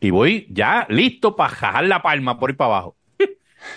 [0.00, 2.96] y voy ya listo para jajar la palma por ir para abajo.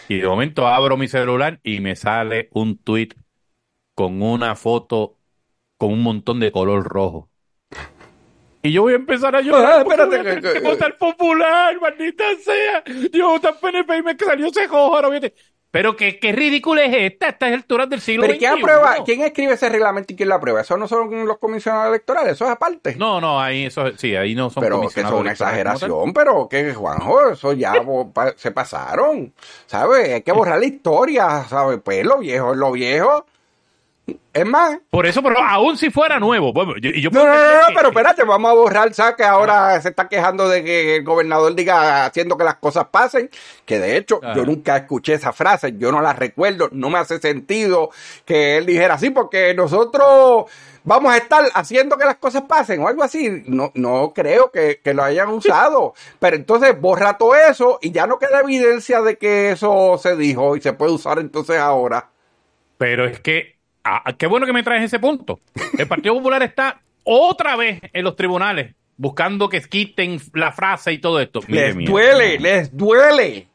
[0.09, 3.09] Y de momento abro mi celular y me sale un tweet
[3.93, 5.17] con una foto
[5.77, 7.29] con un montón de color rojo.
[8.63, 9.73] Y yo voy a empezar a llorar.
[9.73, 12.83] Ah, espérate, voy a tener que- que votar popular, maldita sea.
[13.13, 14.99] Yo voté PNP y me salió ese rojo.
[15.75, 18.61] Pero qué, qué ridícula es esta, estas alturas del siglo Pero ¿y ¿quién XXI?
[18.61, 18.95] aprueba?
[19.03, 20.61] ¿Quién escribe ese reglamento y quién lo aprueba?
[20.61, 22.95] Eso no son los comisionados electorales, eso es aparte.
[22.95, 26.13] No, no, ahí eso, sí, ahí no son pero que eso comisionados es una exageración,
[26.13, 27.73] pero que Juanjo, eso ya
[28.37, 29.33] se pasaron,
[29.65, 30.13] ¿sabes?
[30.13, 31.81] Hay que borrar la historia, ¿sabes?
[31.83, 33.25] Pues lo viejo es lo viejo.
[34.33, 36.51] Es más, Por eso, pero aún si fuera nuevo.
[36.53, 38.53] bueno, yo- y yo No, puedo no, no, entender no, que- pero espérate, vamos a
[38.53, 39.15] borrar, ¿sabes?
[39.15, 43.29] Que ahora se está quejando de que el gobernador diga haciendo que las cosas pasen,
[43.65, 47.17] que de hecho yo nunca escuché esa frase, yo no la recuerdo, no me hace
[47.19, 47.89] sentido
[48.25, 50.51] que él dijera así, porque nosotros
[50.83, 54.81] vamos a estar haciendo que las cosas pasen o algo así, no, no creo que,
[54.83, 59.17] que lo hayan usado, pero entonces borra todo eso y ya no queda evidencia de
[59.17, 62.09] que eso se dijo y se puede usar entonces ahora.
[62.77, 63.54] Pero es que,
[63.85, 65.39] ah, qué bueno que me traes ese punto.
[65.77, 70.97] El Partido Popular está otra vez en los tribunales buscando que quiten la frase y
[70.99, 71.41] todo esto.
[71.47, 73.47] Les mire, duele, les duele.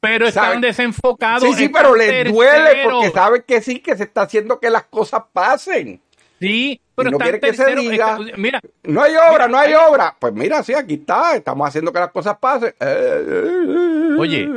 [0.00, 1.42] Pero están desenfocados.
[1.44, 4.84] Sí, sí, pero les duele porque saben que sí, que se está haciendo que las
[4.84, 6.00] cosas pasen.
[6.40, 8.18] Sí, pero no están quiere que se diga.
[8.18, 10.16] Está- mira, No hay obra, Mira, no hay hay- obra.
[10.18, 12.74] Pues mira, sí, aquí está, estamos haciendo que las cosas pasen.
[12.80, 14.48] Eh, Oye,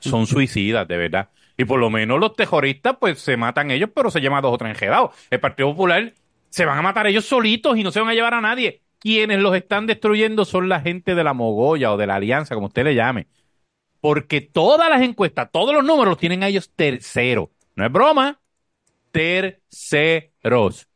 [0.00, 1.28] son suicidas, de verdad.
[1.56, 4.58] Y por lo menos los terroristas, pues se matan ellos, pero se llaman dos o
[4.58, 5.10] tres enjedados.
[5.30, 6.12] El Partido Popular
[6.50, 8.82] se van a matar ellos solitos y no se van a llevar a nadie.
[8.98, 12.66] Quienes los están destruyendo son la gente de la Mogolla o de la Alianza, como
[12.66, 13.26] usted le llame.
[14.00, 17.50] Porque todas las encuestas, todos los números los tienen a ellos tercero.
[17.74, 18.40] No es broma.
[19.10, 20.88] Terceros.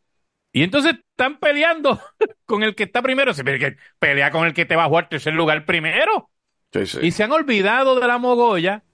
[0.53, 2.01] Y entonces están peleando
[2.47, 3.33] con el que está primero.
[3.35, 6.31] Que pelea con el que te bajó al tercer lugar primero.
[6.73, 6.99] Sí, sí.
[7.03, 8.85] Y se han olvidado de la Mogolla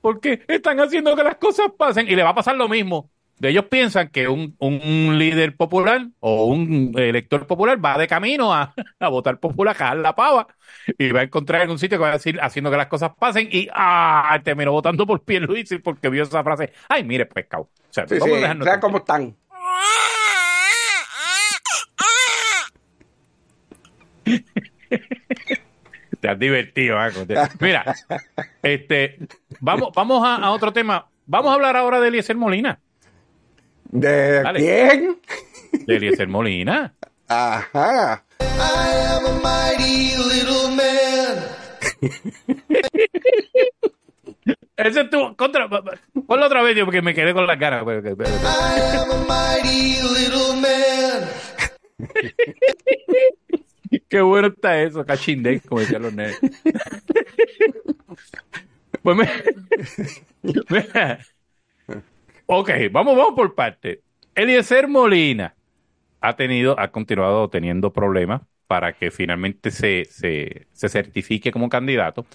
[0.00, 3.10] porque están haciendo que las cosas pasen y le va a pasar lo mismo.
[3.40, 8.74] Ellos piensan que un, un líder popular o un elector popular va de camino a,
[8.98, 10.48] a votar popular, a cajar la pava
[10.98, 13.12] y va a encontrar en un sitio que va a decir haciendo que las cosas
[13.16, 16.72] pasen y ah, terminó votando por Pierluisi porque vio esa frase.
[16.88, 17.64] Ay, mire, pescado.
[17.64, 19.36] O sea, Sí, vamos sí, a dejarnos ¿sabes cómo están?
[26.20, 27.26] Te has divertido, Paco.
[27.26, 27.94] Te- Mira,
[28.62, 29.18] este,
[29.60, 31.08] vamos, vamos a, a otro tema.
[31.26, 32.80] Vamos a hablar ahora de Eliezer Molina.
[33.90, 34.58] ¿De Dale.
[34.60, 35.18] quién?
[35.86, 36.94] De Eliezer Molina.
[37.28, 38.24] Ajá.
[44.76, 45.68] Ese es tu contra.
[45.68, 47.84] Ponlo otra vez, yo, porque me quedé con la cara.
[54.08, 56.38] Qué bueno está eso, cachindé, como decían los nenes.
[59.02, 59.16] Pues
[60.70, 61.18] me-.
[62.46, 64.02] Ok, vamos, vamos por parte.
[64.34, 65.54] Eliezer Molina
[66.20, 72.26] ha tenido, ha continuado teniendo problemas para que finalmente se, se, se certifique como candidato.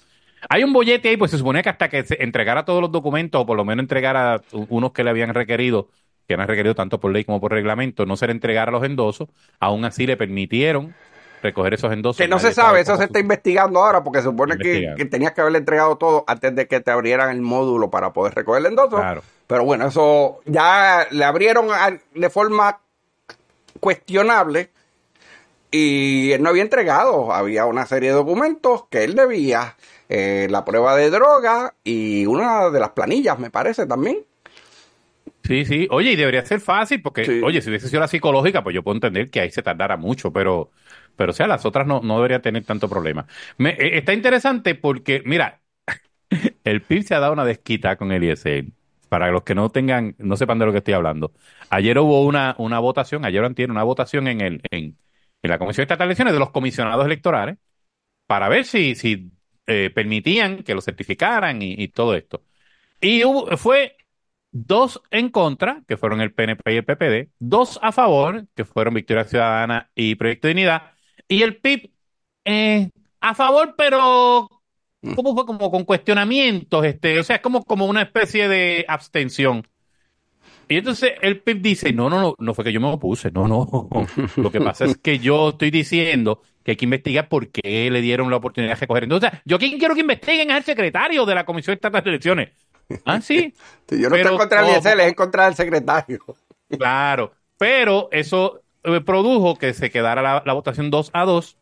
[0.48, 3.40] Hay un bollete ahí, pues se supone que hasta que se entregara todos los documentos,
[3.42, 5.90] o por lo menos entregara unos que le habían requerido,
[6.26, 9.28] que han requerido tanto por ley como por reglamento, no se le entregara los endosos,
[9.60, 10.94] aún así le permitieron
[11.44, 12.18] recoger esos endosos.
[12.18, 15.40] Que no se sabe, eso se está investigando ahora porque se supone que, tenías que
[15.40, 18.96] haberle entregado todo antes de que te abrieran el módulo para poder recoger el endoso.
[18.96, 19.22] Claro.
[19.46, 22.80] Pero bueno, eso ya le abrieron a- de forma
[23.80, 24.70] cuestionable
[25.70, 27.32] y él no había entregado.
[27.32, 29.76] Había una serie de documentos que él debía,
[30.08, 34.18] eh, la prueba de droga y una de las planillas, me parece también.
[35.42, 35.86] Sí, sí.
[35.90, 37.40] Oye, y debería ser fácil porque, Sí.
[37.44, 40.32] oye, si hubiese sido la psicológica, pues yo puedo entender que ahí se tardara mucho,
[40.32, 40.70] pero,
[41.16, 43.26] pero o sea, las otras no, no debería tener tanto problema.
[43.58, 45.60] Me, eh, está interesante porque, mira,
[46.64, 48.72] el PIB se ha dado una desquita con el ISL.
[49.08, 51.32] Para los que no tengan, no sepan de lo que estoy hablando.
[51.70, 54.98] Ayer hubo una, una votación, ayer tiene una votación en el, en,
[55.42, 57.58] en la Comisión Estatal de Elecciones de los comisionados electorales
[58.26, 59.32] para ver si, si
[59.66, 62.42] eh, permitían que lo certificaran y, y todo esto.
[63.00, 63.96] Y hubo- fue
[64.52, 68.94] dos en contra, que fueron el PNP y el PPD, dos a favor, que fueron
[68.94, 70.93] Victoria Ciudadana y Proyecto de Dignidad,
[71.28, 71.90] y el PIB
[72.44, 74.48] eh, a favor, pero
[75.14, 75.46] ¿cómo fue?
[75.46, 79.66] Como con cuestionamientos, este, o sea, es como, como una especie de abstención.
[80.68, 83.46] Y entonces el PIB dice, no, no, no, no fue que yo me opuse, no,
[83.46, 83.88] no.
[84.36, 88.00] Lo que pasa es que yo estoy diciendo que hay que investigar por qué le
[88.00, 89.04] dieron la oportunidad de recoger.
[89.04, 92.50] Entonces, yo quien quiero que investiguen es el secretario de la Comisión Estatal de Elecciones.
[93.04, 93.54] Ah, sí.
[93.90, 96.18] Yo no Pero estoy en contra del ISL, es en contra del secretario.
[96.68, 98.63] Claro, pero eso
[99.04, 101.58] produjo que se quedara la, la votación 2 a 2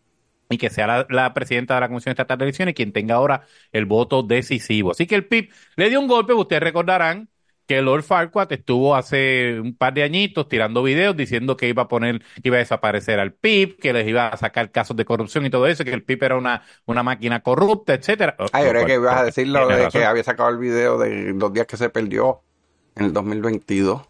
[0.51, 3.47] y que sea la, la presidenta de la Comisión Estatal de Elecciones quien tenga ahora
[3.73, 4.91] el voto decisivo.
[4.91, 7.29] Así que el PIB le dio un golpe, ustedes recordarán
[7.67, 11.89] que Lord Farquaad estuvo hace un par de añitos tirando videos diciendo que iba a
[11.89, 15.47] poner, que iba a desaparecer al PIB, que les iba a sacar casos de corrupción
[15.47, 18.37] y todo eso, que el PIB era una, una máquina corrupta, etcétera.
[18.53, 20.01] Ay, ahora que ibas a decir lo Tiene de razón.
[20.01, 22.43] que había sacado el video de los días que se perdió
[22.97, 24.03] en el 2022.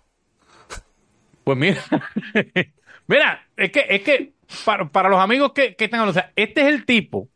[1.44, 1.82] Pues mira,
[3.12, 4.32] mira, es que, es que
[4.64, 7.28] para, para los amigos que, que están hablando, o sea, este es el tipo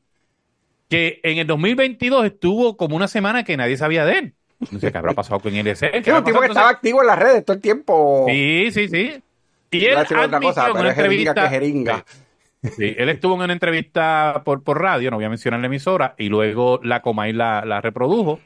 [0.88, 4.34] que en el 2022 estuvo como una semana que nadie sabía de él.
[4.70, 5.66] No sé qué habrá pasado con él.
[5.66, 8.24] ese- ¿qué Es un tipo que estaba activo en las redes todo el tiempo.
[8.28, 9.22] Sí, sí, sí.
[9.70, 11.34] Y él otra cosa, en una es jeringa entrevista.
[11.42, 12.04] que jeringa.
[12.62, 16.14] Sí, él estuvo en una entrevista por, por radio, no voy a mencionar la emisora,
[16.18, 18.40] y luego la Comay la, la reprodujo,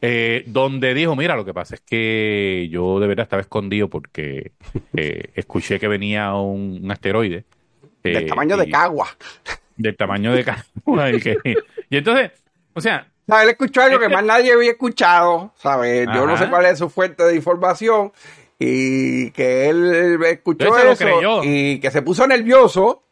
[0.00, 4.52] eh, donde dijo, mira, lo que pasa es que yo de verdad estaba escondido porque
[4.96, 7.44] eh, escuché que venía un, un asteroide.
[8.02, 9.08] del eh, tamaño de Cagua.
[9.76, 11.10] Del tamaño de Cagua.
[11.10, 11.38] y, que-
[11.90, 12.30] y entonces,
[12.74, 13.08] o sea.
[13.42, 16.06] Él escuchó algo que Este- más nadie había escuchado, ¿sabes?
[16.14, 18.10] Yo no sé cuál es su fuente de información
[18.58, 23.02] y que él escuchó eso y que se puso nervioso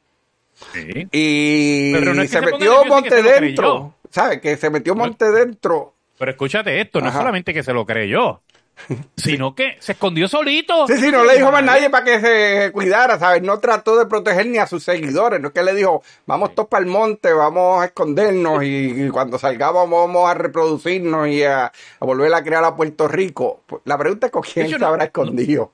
[0.72, 1.07] sí.
[1.12, 3.94] y Pero no es que se metió monte dentro.
[4.11, 4.40] ¿sabes?
[4.40, 5.95] Que se metió monte dentro.
[6.18, 7.18] Pero escúchate esto, no Ajá.
[7.18, 8.42] solamente que se lo creyó,
[9.16, 10.87] sino que se escondió solito.
[10.87, 13.42] Sí, sí, no le dijo más nadie para que se cuidara, ¿sabes?
[13.42, 16.68] No trató de proteger ni a sus seguidores, no es que le dijo, vamos todos
[16.68, 21.66] para el monte, vamos a escondernos y, y cuando salgamos vamos a reproducirnos y a,
[21.66, 23.62] a volver a crear a Puerto Rico.
[23.66, 25.72] Pues, La pregunta es con quién se no- habrá escondido.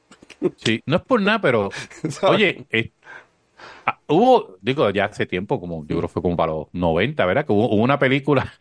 [0.57, 1.70] Sí, no es por nada, pero
[2.22, 2.90] oye, eh,
[3.87, 7.24] ah, hubo, digo, ya hace tiempo, como yo creo que fue como para los 90,
[7.26, 7.46] ¿verdad?
[7.46, 8.52] Que hubo, hubo una película,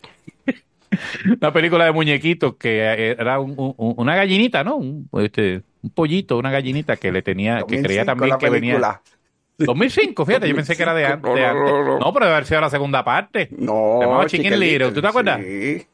[1.40, 4.76] una película de muñequitos que eh, era un- un- una gallinita, ¿no?
[4.78, 8.50] Un, este, un pollito, una gallinita que le tenía, que 2005 creía también la que
[8.50, 8.74] venía.
[8.74, 9.02] película.
[9.58, 11.64] 2005, fíjate, yo pensé que era de, an- No, de no, antes.
[11.72, 12.14] no, No, no.
[12.14, 13.50] pero debe haber sido la segunda parte.
[13.58, 15.40] No, Se llamaba Chicken Chicken Little, ¿tú te acuerdas?
[15.42, 15.86] Sí.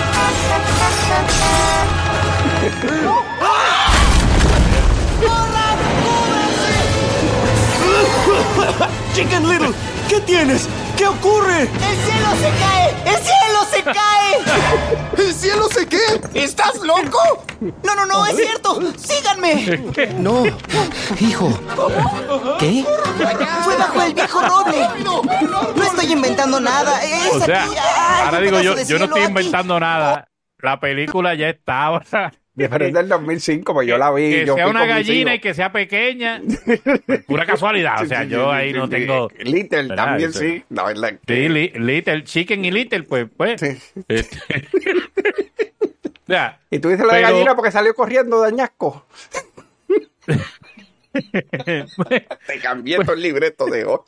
[9.14, 9.70] Chicken Little,
[10.08, 10.68] ¿qué tienes?
[11.00, 11.62] ¿Qué ocurre?
[11.62, 12.94] ¡El cielo se cae!
[13.06, 15.16] ¡El cielo se cae!
[15.16, 15.98] ¿El cielo se qué?
[16.34, 17.42] ¿Estás loco?
[17.82, 18.78] No, no, no, es cierto.
[18.98, 19.80] Síganme.
[20.18, 20.44] No,
[21.18, 21.58] hijo.
[22.58, 22.84] ¿Qué?
[23.64, 24.88] Fue bajo el viejo roble.
[25.02, 27.02] No estoy inventando nada.
[27.02, 27.76] Es O sea, aquí.
[27.78, 29.30] Ay, ahora digo yo, yo no estoy aquí.
[29.30, 30.28] inventando nada.
[30.58, 32.02] La película ya estaba.
[32.68, 34.30] Pero es del 2005, pues yo la vi.
[34.30, 36.40] que yo sea una gallina y que sea pequeña.
[37.26, 38.02] Pura casualidad.
[38.02, 39.30] O sea, yo ahí no tengo.
[39.38, 39.96] Little ¿verdad?
[40.04, 40.62] también, sí.
[40.70, 43.60] La verdad Sí, li- Little, Chicken y Little, pues, pues.
[43.60, 43.78] Sí.
[44.08, 44.38] Este-
[45.82, 49.06] o sea, Y tú dices la de gallina porque salió corriendo de añasco.
[51.12, 53.98] Te cambié todo el libreto de hoy.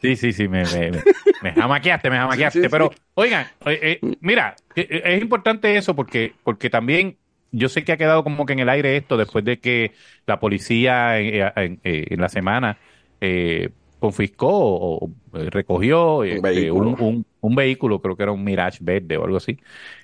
[0.00, 1.02] Sí, sí, sí, me, me, me,
[1.42, 2.58] me jamaqueaste, me jamaqueaste.
[2.58, 2.98] Sí, sí, Pero, sí.
[3.14, 7.16] oigan, eh, eh, mira, eh, es importante eso porque, porque también
[7.52, 9.92] yo sé que ha quedado como que en el aire esto después de que
[10.26, 12.78] la policía eh, en, eh, en la semana
[13.20, 16.90] eh, confiscó o, eh, recogió eh, Un vehículo.
[16.90, 19.58] un, un- un vehículo, creo que era un Mirage verde o algo así.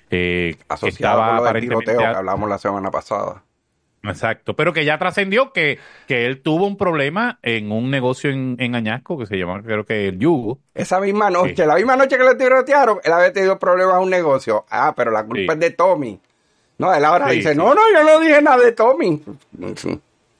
[0.09, 3.43] eh, que Asociado con lo aparentemente tiroteo a- que hablamos la semana pasada.
[4.01, 8.55] Exacto, pero que ya trascendió que, que él tuvo un problema en un negocio en,
[8.59, 10.59] en Añasco que se llama, creo que el Yugo.
[10.73, 11.63] Esa misma noche, Sí.
[11.67, 14.65] la misma noche que le tirotearon, él había tenido problemas en un negocio.
[14.69, 15.47] Ah, pero la culpa Sí.
[15.51, 16.19] es de Tommy.
[16.79, 17.57] No, él ahora Sí, dice, sí.
[17.57, 19.21] no, no, yo no dije nada de Tommy.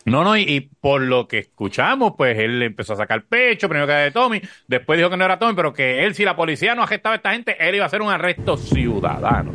[0.06, 3.86] No, no, y, y por lo que escuchamos, pues él empezó a sacar pecho, primero
[3.86, 6.36] que era de Tommy, después dijo que no era Tommy, pero que él, si la
[6.36, 9.52] policía no arrestaba a esta gente, él iba a hacer un arresto ciudadano.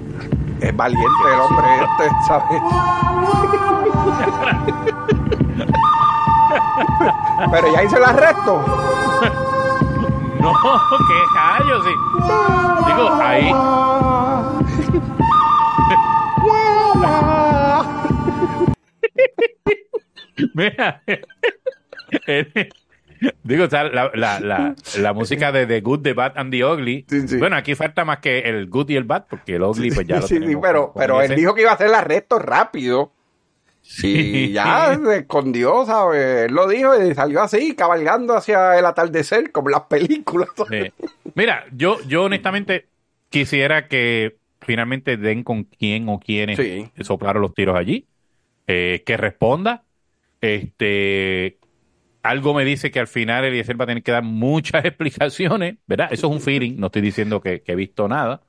[0.60, 2.62] Es valiente el hombre este, ¿sabes?
[7.50, 8.64] pero ya hizo el arresto.
[10.40, 10.52] No,
[11.08, 11.90] qué callo, sí.
[12.86, 13.50] Digo, ahí.
[20.54, 21.02] Mira,
[23.42, 26.64] digo, o sea, la, la, la, la música de The Good, The Bad and The
[26.64, 27.06] Ugly.
[27.08, 27.36] Sí, sí.
[27.38, 30.20] Bueno, aquí falta más que el Good y el Bad, porque el Ugly, pues ya
[30.20, 33.12] lo sí, tenemos pero, pero él dijo que iba a hacer el arresto rápido.
[34.02, 36.46] Y ya se escondió, ¿sabes?
[36.46, 40.48] Él lo dijo y salió así, cabalgando hacia el atardecer, como las películas.
[41.34, 42.86] Mira, yo, yo honestamente
[43.28, 46.58] quisiera que finalmente den con quién o quiénes
[47.02, 48.06] soplaron los tiros allí,
[48.66, 49.83] eh, que responda.
[50.44, 51.58] Este,
[52.22, 56.08] algo me dice que al final Eliezer va a tener que dar muchas explicaciones, ¿verdad?
[56.12, 58.42] Eso es un feeling, no estoy diciendo que, que he visto nada.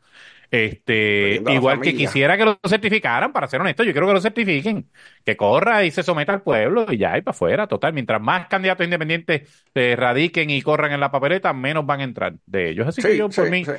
[0.52, 4.90] Este, igual que quisiera que lo certificaran, para ser honesto, yo quiero que lo certifiquen,
[5.26, 7.94] que corra y se someta al pueblo y ya, y para afuera, total.
[7.94, 12.36] Mientras más candidatos independientes se radiquen y corran en la papeleta, menos van a entrar
[12.46, 12.88] de ellos.
[12.88, 13.72] Así que Sí, yo, por mí, sí.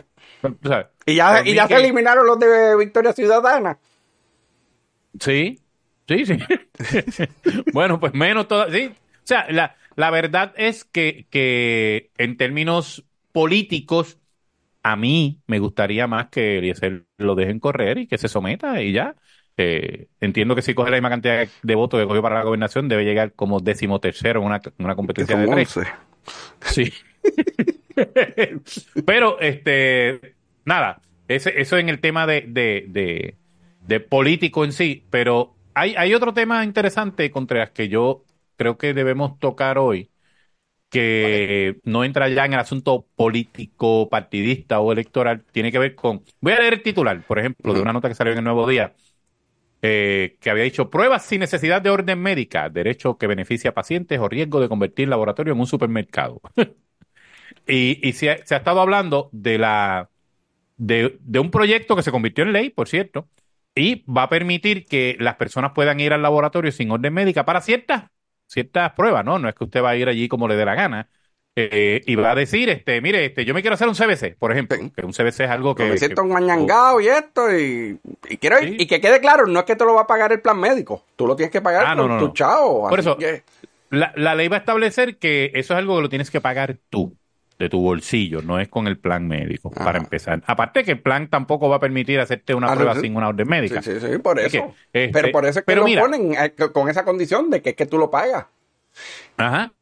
[1.07, 3.79] Y ya, y se que- eliminaron los de Victoria Ciudadana.
[5.21, 5.59] Sí,
[6.09, 6.39] sí, sí.
[7.73, 8.71] bueno, pues menos todo.
[8.71, 8.91] Sí.
[8.95, 14.19] O sea, la, la verdad es que, que en términos políticos,
[14.83, 18.93] a mí me gustaría más que Eliezer lo dejen correr y que se someta y
[18.93, 19.17] ya.
[19.59, 22.89] Eh, entiendo que si coge la misma cantidad de votos que cogió para la gobernación,
[22.89, 25.77] debe llegar como décimo tercero en una, una competencia de tres.
[25.77, 25.91] 11.
[26.63, 26.93] Sí.
[29.07, 33.37] Pero, este, nada, ese, eso en el tema de, de, de,
[33.81, 38.25] de político en sí, pero hay, hay otro tema interesante, Contreras, que yo
[38.57, 40.11] creo que debemos tocar hoy,
[40.91, 46.25] que no entra ya en el asunto político, partidista o electoral, tiene que ver con,
[46.41, 48.67] voy a leer el titular, por ejemplo, de una nota que salió en el Nuevo
[48.69, 48.95] Día,
[49.83, 54.19] eh, que había dicho pruebas sin necesidad de orden médica, derecho que beneficia a pacientes
[54.21, 56.41] o riesgo de convertir laboratorio en un supermercado.
[57.67, 60.11] y y se, ha, se ha estado hablando de la
[60.77, 63.29] de, de un proyecto que se convirtió en ley, por cierto,
[63.77, 67.61] y va a permitir que las personas puedan ir al laboratorio sin orden médica para
[67.61, 68.05] ciertas
[68.49, 69.39] ciertas pruebas, ¿no?
[69.39, 71.09] No es que usted va a ir allí como le dé la gana.
[71.59, 74.53] eh, y va a decir, este, mire, este, yo me quiero hacer un CBC, por
[74.53, 74.93] ejemplo, Sí.
[74.95, 78.37] que un CBC es algo que, me siento que- un mañangao y esto, y, y
[78.37, 78.77] quiero Sí.
[78.79, 81.05] y que quede claro, no es que te lo va a pagar el plan médico,
[81.17, 82.33] tú lo tienes que pagar Ah, no, con no, tu no.
[82.35, 82.87] chao.
[82.91, 83.43] Por eso, que-
[83.89, 86.77] La, la ley va a establecer que eso es algo que lo tienes que pagar
[86.91, 87.17] tú,
[87.59, 89.85] de tu bolsillo, no es con el plan médico, Ajá.
[89.85, 90.43] para empezar.
[90.47, 93.29] Aparte que el plan tampoco va a permitir hacerte una Ah, prueba sí, sin una
[93.29, 93.81] orden médica.
[93.83, 94.51] Sí, sí, sí, por eso.
[94.93, 97.49] que, este, pero por eso es que pero lo mira, ponen eh, con esa condición
[97.51, 98.47] de que es que tú lo pagas.
[99.37, 99.73] Ajá.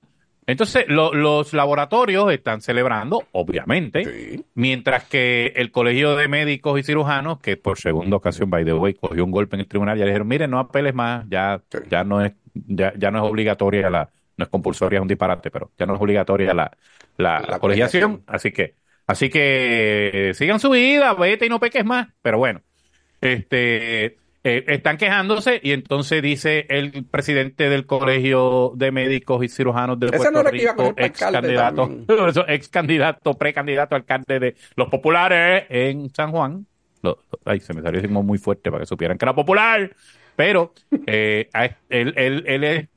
[0.46, 4.44] Entonces, lo- los laboratorios están celebrando, obviamente, Sí.
[4.54, 8.92] mientras que el Colegio de Médicos y Cirujanos, que por segunda ocasión, by the way,
[8.92, 11.78] cogió un golpe en el tribunal, ya le dijeron, mire, no apeles más, ya, Sí.
[11.90, 15.50] ya no es, ya, ya no es obligatoria la, no es compulsoria, es un disparate,
[15.50, 16.70] pero ya no es obligatoria la,
[17.16, 18.74] la, La colegiación, así que,
[19.06, 22.60] así que eh, sigan su vida, vete y no peques más, pero bueno.
[23.20, 24.04] Este,
[24.46, 30.08] eh, están quejándose y entonces dice el presidente del Colegio de Médicos y Cirujanos de
[30.08, 31.90] Ese Puerto no Rico, ex candidato,
[32.48, 36.66] ex candidato, precandidato alcalde de los populares en San Juan.
[37.02, 39.90] Lo- ay, se me salió muy fuerte para que supieran que era popular.
[40.36, 40.74] Pero
[41.06, 41.48] eh,
[41.88, 42.88] él, él- él es-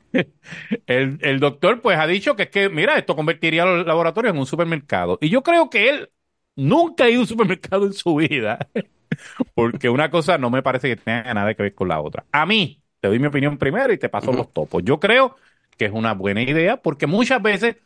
[0.87, 4.39] el, el doctor pues ha dicho que es que, mira, esto convertiría los laboratorios en
[4.39, 5.17] un supermercado.
[5.21, 6.09] Y yo creo que él
[6.55, 8.59] nunca ha ido a un supermercado en su vida.
[9.55, 12.25] Porque una cosa no me parece que tenga nada que ver con la otra.
[12.31, 14.83] A mí, te doy mi opinión primero y te paso los topos.
[14.83, 15.35] Yo creo
[15.77, 17.77] que es una buena idea porque muchas veces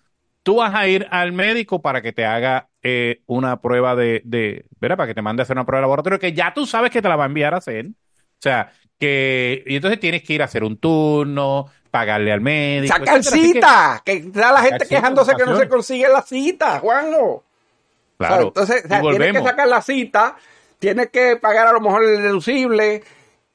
[0.44, 4.66] tú vas a ir al médico para que te haga eh, una prueba de, de,
[4.80, 4.98] ¿verdad?
[4.98, 7.02] Para que te mande a hacer una prueba de laboratorio que ya tú sabes que
[7.02, 7.88] te la va a enviar a hacer.
[7.88, 12.96] O sea, que, y entonces tienes que ir a hacer un turno, pagarle al médico.
[12.96, 13.42] Sacar etcétera.
[13.42, 16.80] Así que- cita, que está la gente cita, quejándose que no se consigue la cita,
[16.80, 17.26] Juanjo.
[17.26, 17.44] O
[18.18, 18.44] sea, claro.
[18.48, 20.36] entonces, o sea, tienes que sacar la cita,
[20.80, 23.04] tienes que pagar a lo mejor el deducible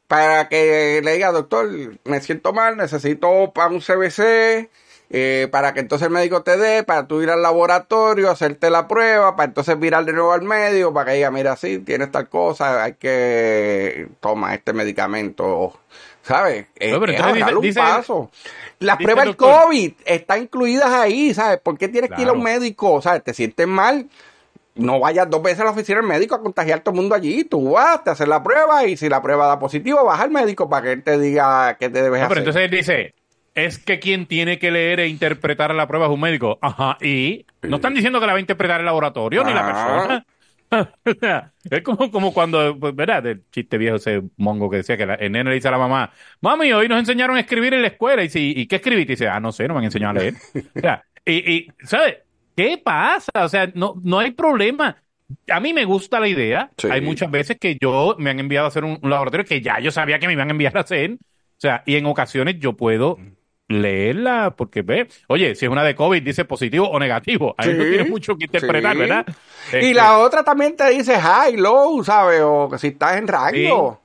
[0.07, 1.69] para que le diga, doctor,
[2.05, 4.71] me siento mal, necesito para un CBC,
[5.11, 8.89] eh, para que entonces el médico te dé, para tú ir al laboratorio, hacerte la
[8.89, 12.29] prueba, para entonces virar de nuevo al médico, para que diga, mira, sí, tienes tal
[12.29, 15.79] cosa, hay que toma este medicamento,
[16.27, 16.67] ¿sabes?
[16.77, 18.31] Es, No, pero es entonces ahorrar un dice- paso.
[18.81, 21.59] Las dice pruebas el del COVID están incluidas ahí, ¿sabes?
[21.61, 23.01] ¿Por qué tienes que ir a un médico?
[23.01, 23.25] ¿Sabes?
[23.25, 24.07] Te sientes mal,
[24.75, 27.15] no vayas dos veces a la oficina del médico a contagiar a todo el mundo
[27.15, 27.45] allí.
[27.45, 30.69] Tú vas, te haces la prueba y si la prueba da positivo, vas al médico
[30.69, 32.49] para que él te diga qué te debes No, pero hacer.
[32.49, 33.15] entonces él dice,
[33.55, 36.59] es que quien tiene que leer e interpretar la prueba es un médico.
[36.61, 39.67] Ajá, y no están diciendo que la va a interpretar el laboratorio ni la Ah.
[39.67, 40.27] persona.
[41.71, 43.27] es como, como cuando, pues, ¿verdad?
[43.27, 45.79] El chiste viejo ese mongo que decía que la, el nene le dice a la
[45.79, 48.23] mamá, mami, hoy nos enseñaron a escribir en la escuela.
[48.25, 49.13] Y, si, ¿y qué escribiste?
[49.13, 50.35] Y dice, ah, no sé, no me han enseñado a leer.
[50.77, 52.19] O sea, y, y, ¿sabes?
[52.55, 53.31] ¿Qué pasa?
[53.35, 55.03] O sea, no, no hay problema.
[55.51, 56.71] A mí me gusta la idea.
[56.79, 56.89] Sí.
[56.91, 59.81] Hay muchas veces que yo me han enviado a hacer un, un laboratorio que ya
[59.81, 61.13] yo sabía que me iban a enviar a hacer.
[61.13, 63.19] O sea, y en ocasiones yo puedo
[63.69, 67.55] leerla porque ve, oye, si es una de COVID dice positivo o negativo.
[67.59, 68.99] Ahí no tiene mucho que interpretar, sí.
[68.99, 69.27] ¿verdad?
[69.73, 72.41] Y Este, la otra también te dice high, low, ¿sabes?
[72.43, 74.01] O que si estás en rango.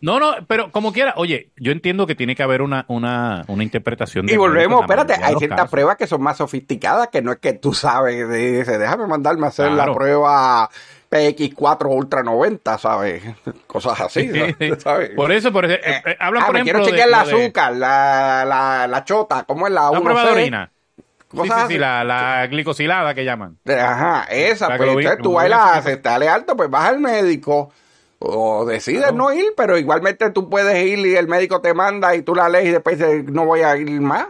[0.00, 3.62] No, no, pero como quiera, oye, yo entiendo que tiene que haber una, una, una
[3.62, 4.26] interpretación.
[4.26, 5.70] Y del volvemos, espérate, de hay ciertas casos.
[5.70, 9.48] pruebas que son más sofisticadas, que no es que tú sabes, dice, déjame mandarme a
[9.48, 10.68] hacer la prueba
[11.14, 13.22] PX4 Ultra 90, ¿sabes?
[13.66, 14.28] Cosas así,
[14.78, 15.10] ¿sabes?
[15.10, 17.72] Por eso, por eso, eh, eh, hablan ah, por ejemplo quiero chequear el de- azúcar,
[17.76, 20.70] la, la, la chota, ¿cómo es la la 1 prueba de orina.
[20.96, 21.72] Sí, Cosas sí, así.
[21.74, 23.58] sí, la, la glicosilada que llaman.
[23.66, 27.72] Ajá, esa, La pues entonces tú haces, dale alto, pues vas al médico.
[28.20, 32.22] O decides no ir, pero igualmente tú puedes ir y el médico te manda y
[32.22, 34.26] tú la lees y después dices, no voy a ir más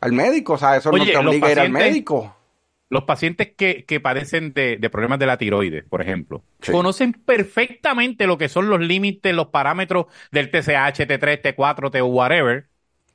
[0.00, 2.34] al médico, o sea, eso Oye, no te obliga a ir al médico.
[2.90, 6.72] Los pacientes que, que padecen de, de problemas de la tiroides, por ejemplo, Sí.
[6.72, 12.68] conocen perfectamente lo que son los límites, los parámetros del TSH, T3, T4, T whatever.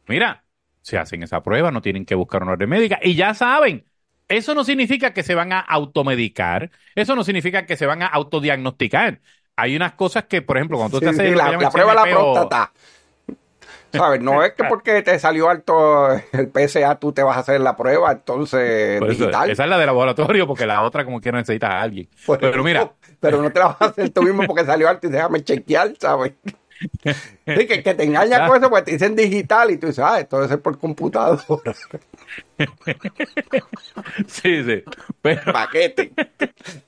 [0.08, 0.46] Mira,
[0.82, 3.86] se hacen esa prueba, no tienen que buscar una orden médica y ya saben.
[4.28, 8.08] Eso no significa que se van a automedicar, eso no significa que se van a
[8.08, 9.22] autodiagnosticar.
[9.56, 11.96] Hay unas cosas que, por ejemplo, cuando tú Sí, te haces sí, la, prueba de
[11.96, 12.74] la próstata.
[13.98, 14.22] ¿Sabes?
[14.22, 17.76] No es que porque te salió alto el PSA tú te vas a hacer la
[17.76, 19.50] prueba, entonces Por eso, digital.
[19.50, 22.08] esa es la de laboratorio, porque la otra, como quiera, necesitas a alguien.
[22.28, 25.08] Pero eso, mira, Pero no te la vas a hacer tú mismo porque salió alto
[25.08, 26.34] y déjame chequear, ¿sabes?
[27.06, 28.48] Sí, que, que te engañas Ah.
[28.48, 31.74] con eso, pues te dicen digital y tú dices, ah, esto debe ser por computadora,
[34.28, 34.84] sí, sí.
[35.22, 36.12] Pero, paquete.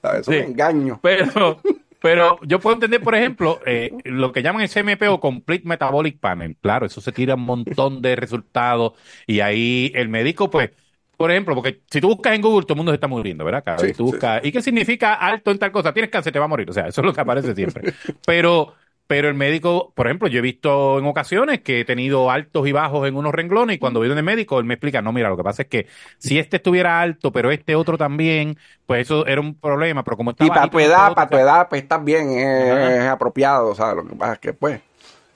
[0.02, 0.22] ¿Sabes?
[0.22, 1.00] Es un engaño.
[1.02, 1.62] Pero,
[2.02, 6.20] pero yo puedo entender, por ejemplo, eh, lo que llaman el CMP o Complete Metabolic
[6.20, 6.58] Panel.
[6.62, 8.94] Claro, eso se tira un montón de resultados
[9.26, 10.72] y ahí el médico, pues,
[11.18, 13.64] por ejemplo, porque si tú buscas en Google, todo el mundo se está muriendo, ¿verdad?
[13.66, 15.92] Cada Sí, vez tú sí, buscas, ¿y qué significa alto en tal cosa?
[15.94, 16.70] Tienes cáncer, te va a morir.
[16.70, 17.86] O sea, eso es lo que aparece siempre.
[18.26, 18.76] Pero,
[19.08, 22.74] pero el médico, por ejemplo, yo he visto en ocasiones que he tenido altos y
[22.74, 25.38] bajos en unos renglones y cuando donde el médico, él me explica, no, mira, lo
[25.38, 25.88] que pasa es que
[26.18, 30.32] si este estuviera alto, pero este otro también, pues eso era un problema, pero como
[30.32, 33.74] está Y para tu edad, para tu o sea, edad, pues bien, es, es apropiado,
[33.76, 34.04] ¿sabes?
[34.04, 34.82] Lo que pasa es que, pues,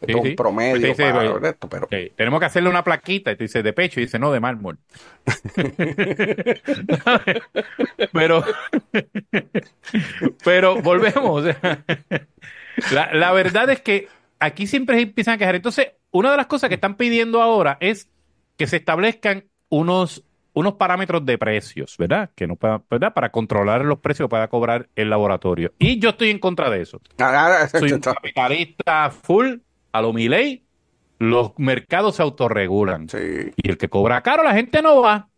[0.01, 0.35] es Sí, un sí.
[0.35, 1.85] promedio Pues te dice, para pues, esto, pero...
[1.85, 4.39] Ok, tenemos que hacerle una plaquita y tú dices de pecho y dice no de
[4.39, 4.79] mármol.
[8.11, 8.43] pero,
[10.43, 11.45] pero volvemos.
[12.91, 14.07] La, la verdad es que
[14.39, 15.55] aquí siempre empiezan a quejar.
[15.55, 18.09] Entonces, una de las cosas que están pidiendo ahora es
[18.57, 20.23] que se establezcan unos,
[20.53, 22.29] unos parámetros de precios, ¿verdad?
[22.35, 23.13] Que no pueda, ¿verdad?
[23.13, 25.73] Para controlar los precios que pueda cobrar el laboratorio.
[25.79, 27.01] Y yo estoy en contra de eso.
[27.19, 29.55] Ah, Soy un capitalista full
[29.93, 30.65] a lo Milei.
[31.19, 33.07] Los mercados se autorregulan.
[33.07, 33.51] Sí.
[33.55, 35.30] Y el que cobra caro, la gente no va.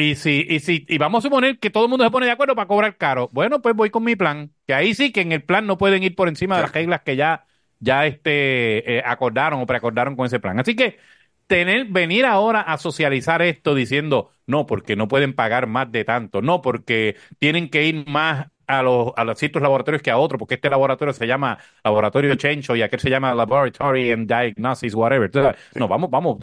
[0.00, 2.32] Y si, y si, y vamos a suponer que todo el mundo se pone de
[2.32, 3.28] acuerdo para cobrar caro.
[3.32, 4.50] Bueno, pues voy con mi plan.
[4.66, 7.02] Que ahí sí que en el plan no pueden ir por encima de las reglas
[7.02, 7.44] que ya
[7.80, 10.58] ya este, eh, acordaron o preacordaron con ese plan.
[10.58, 10.98] Así que
[11.46, 16.42] tener, venir ahora a socializar esto diciendo, no, porque no pueden pagar más de tanto,
[16.42, 20.38] no, porque tienen que ir más a los, a los ciertos laboratorios que a otros,
[20.38, 25.30] porque este laboratorio se llama Laboratorio Chencho y aquel se llama Laboratory and Diagnosis, whatever.
[25.74, 26.38] No, vamos, vamos,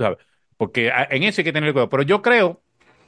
[0.57, 1.89] porque en eso hay que tener cuidado.
[1.89, 2.61] Pero yo creo,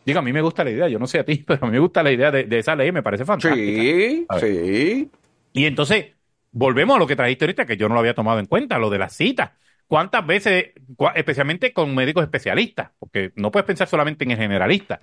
[0.10, 1.74] digo, a mí me gusta la idea, yo no sé a ti, pero a mí
[1.74, 3.60] me gusta la idea de, de esa ley, me parece fantástica.
[3.62, 5.10] Sí, sí.
[5.54, 6.08] Y entonces,
[6.52, 8.90] volvemos a lo que trajiste ahorita, que yo no lo había tomado en cuenta, lo
[8.90, 9.52] de las citas.
[9.88, 10.74] ¿Cuántas veces,
[11.16, 12.92] especialmente con médicos especialistas?
[13.00, 15.00] Porque no puedes pensar solamente en el generalista.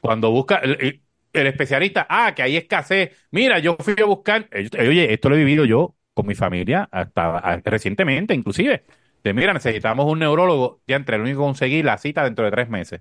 [0.00, 1.00] Cuando busca el,
[1.32, 3.16] especialista, ah, que hay escasez.
[3.30, 4.48] Mira, yo fui a buscar,
[4.78, 8.84] oye, esto lo he vivido yo con mi familia hasta recientemente, inclusive.
[9.24, 12.50] De mira, necesitamos un neurólogo, ya entre el único que conseguir la cita dentro de
[12.50, 13.00] tres meses.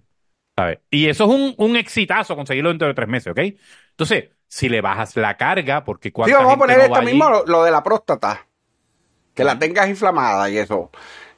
[0.89, 3.39] Y eso es un, un exitazo conseguirlo dentro de tres meses, ¿ok?
[3.91, 6.35] Entonces, si le bajas la carga, porque cuando.
[6.35, 8.47] Sí, vamos a poner esto mismo, lo, de la próstata.
[9.33, 10.91] Que la tengas inflamada y eso.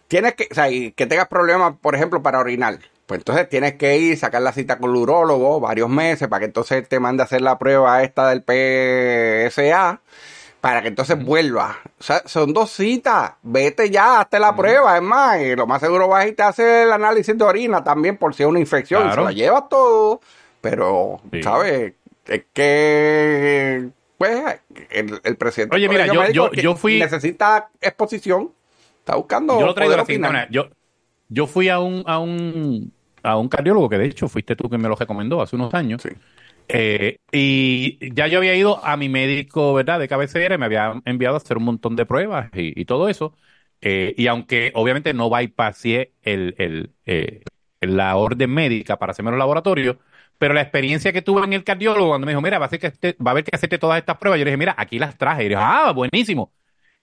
[0.07, 2.77] Tienes que, o sea, y que tengas problemas, por ejemplo, para orinar.
[3.07, 6.45] Pues entonces tienes que ir, sacar la cita con el urólogo varios meses para que
[6.45, 10.01] entonces te mande a hacer la prueba esta del PSA
[10.67, 11.77] para que entonces vuelva.
[11.97, 13.35] O sea, son dos citas.
[13.41, 14.97] Vete ya, hazte la prueba.
[14.97, 17.85] Es más, y lo más seguro vas a irte a hacer el análisis de orina
[17.85, 19.09] también por si es una infección.
[19.13, 20.19] Se la llevas todo.
[20.59, 21.93] Pero, ¿sabes?
[22.27, 23.87] es que
[24.17, 24.59] pues
[24.89, 28.51] el, presidente Oye, mira, yo, yo, fui necesita exposición,
[28.99, 29.95] está buscando Yo lo traigo
[30.49, 30.67] yo,
[31.29, 32.91] yo fui a un a un
[33.23, 36.03] a un cardiólogo que de hecho fuiste tú que me lo recomendó hace unos años.
[36.69, 39.99] Eh, y ya yo había ido a mi médico, ¿verdad?
[39.99, 43.35] De cabecera me había enviado a hacer un montón de pruebas y, todo eso.
[43.81, 47.43] Eh, y aunque obviamente no bypassé el, el, eh,
[47.81, 49.97] la orden médica para hacerme los laboratorios,
[50.37, 53.15] pero la experiencia que tuve en el cardiólogo, cuando me dijo, mira, va a, que
[53.25, 55.45] va a haber que hacerte todas estas pruebas, yo le dije, mira, aquí las traje.
[55.45, 56.53] Y dije, ah, buenísimo.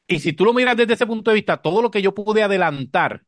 [0.06, 2.42] Y si tú lo miras desde ese punto de vista, todo lo que yo pude
[2.42, 3.24] adelantar,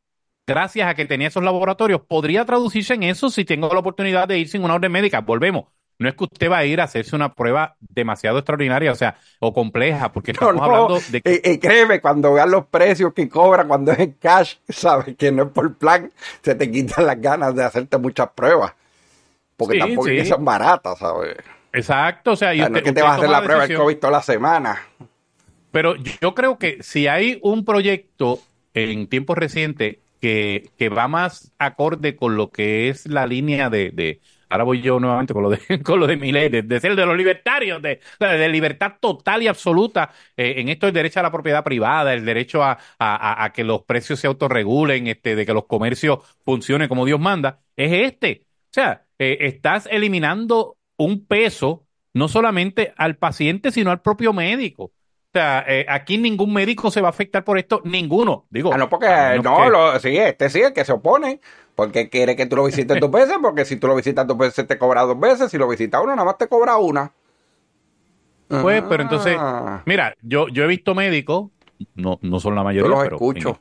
[0.47, 4.39] gracias a que tenía esos laboratorios, podría traducirse en eso si tengo la oportunidad de
[4.39, 5.21] ir sin una orden médica.
[5.21, 5.76] Volvemos.
[5.99, 9.17] No es que usted va a ir a hacerse una prueba demasiado extraordinaria, o sea,
[9.39, 11.41] o compleja, porque estamos hablando de que...
[11.43, 15.43] Y, créeme, cuando vean los precios que cobran, cuando es en cash, sabes que no
[15.43, 16.11] es por plan,
[16.43, 18.73] se te quitan las ganas de hacerte muchas pruebas.
[19.55, 21.35] Porque tampoco son baratas, ¿sabes?
[21.73, 23.97] Exacto, o sea, y no es que te vas a hacer la prueba del COVID
[23.97, 24.87] toda la semana.
[25.71, 28.39] Pero yo creo que si hay un proyecto
[28.73, 33.91] en tiempos recientes que, que va más acorde con lo que es la línea de,
[33.91, 34.19] de
[34.49, 37.05] ahora voy yo nuevamente con lo de, con lo de mi ley, de, ser de
[37.05, 40.11] los libertarios, de, de libertad total y absoluta.
[40.35, 43.63] Eh, en esto el derecho a la propiedad privada, el derecho a, a, a, que
[43.63, 48.45] los precios se autorregulen, este, de que los comercios funcionen como Dios manda, es este.
[48.45, 54.83] O sea, eh, estás eliminando un peso no solamente al paciente, sino al propio médico.
[54.83, 58.47] O sea, eh, aquí ningún médico se va a afectar por esto, ninguno.
[58.49, 59.07] Digo, ah, no, porque
[59.43, 61.41] no, Lo, sí, este sí, el que se opone,
[61.77, 64.65] porque quiere que tú lo visites dos veces, porque si tú lo visitas dos veces
[64.65, 67.13] te cobra dos veces, si lo visitas uno, nada más te cobra una.
[68.47, 69.83] Pues, pero entonces, ah.
[69.85, 71.51] mira, yo, yo he visto médicos,
[71.93, 73.59] no, no son la mayoría, yo los pero escucho.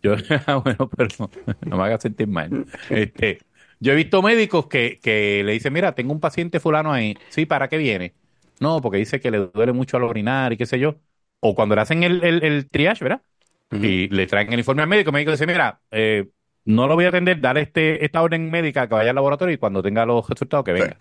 [0.00, 0.14] Yo,
[0.46, 1.30] ah, bueno, perdón,
[1.66, 2.64] no me hagas sentir mal.
[2.88, 3.40] Este,
[3.80, 7.18] yo he visto médicos que, que le dicen, mira, tengo un paciente fulano ahí.
[7.30, 8.14] Sí, ¿para qué viene?
[8.60, 10.94] No, porque dice que le duele mucho al orinar y qué sé yo.
[11.40, 13.22] O cuando le hacen el, el, triage, ¿verdad?
[13.72, 16.28] Y le traen el informe al médico, el médico dice, mira, eh,
[16.64, 19.58] no lo voy a atender, dale este, esta orden médica que vaya al laboratorio y
[19.58, 20.96] cuando tenga los resultados que venga.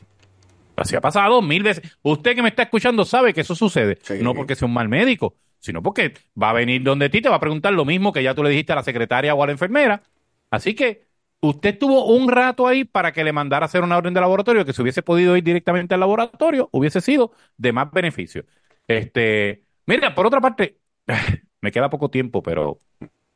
[0.76, 1.98] Así ha pasado mil veces.
[2.02, 4.00] Usted que me está escuchando sabe que eso sucede.
[4.22, 7.36] No porque sea un mal médico, sino porque va a venir donde ti, te va
[7.36, 9.52] a preguntar lo mismo que ya tú le dijiste a la secretaria o a la
[9.52, 10.02] enfermera.
[10.50, 11.06] Así que
[11.40, 14.74] usted tuvo un rato ahí para que le mandara hacer una orden de laboratorio, que
[14.74, 18.46] si hubiese podido ir directamente al laboratorio, hubiese sido de más beneficio.
[18.88, 20.80] Este, mira, por otra parte,
[21.62, 22.80] me queda poco tiempo, pero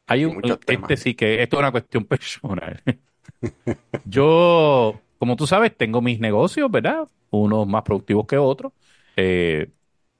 [0.07, 2.81] hay un, este sí que esto es una cuestión personal.
[4.05, 7.07] Yo, como tú sabes, tengo mis negocios, ¿verdad?
[7.31, 8.73] Unos más productivos que otros.
[9.15, 9.69] Eh,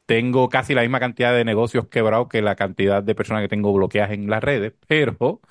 [0.06, 3.74] tengo casi la misma cantidad de negocios quebrados que la cantidad de personas que tengo
[3.74, 5.42] bloqueadas en las redes, pero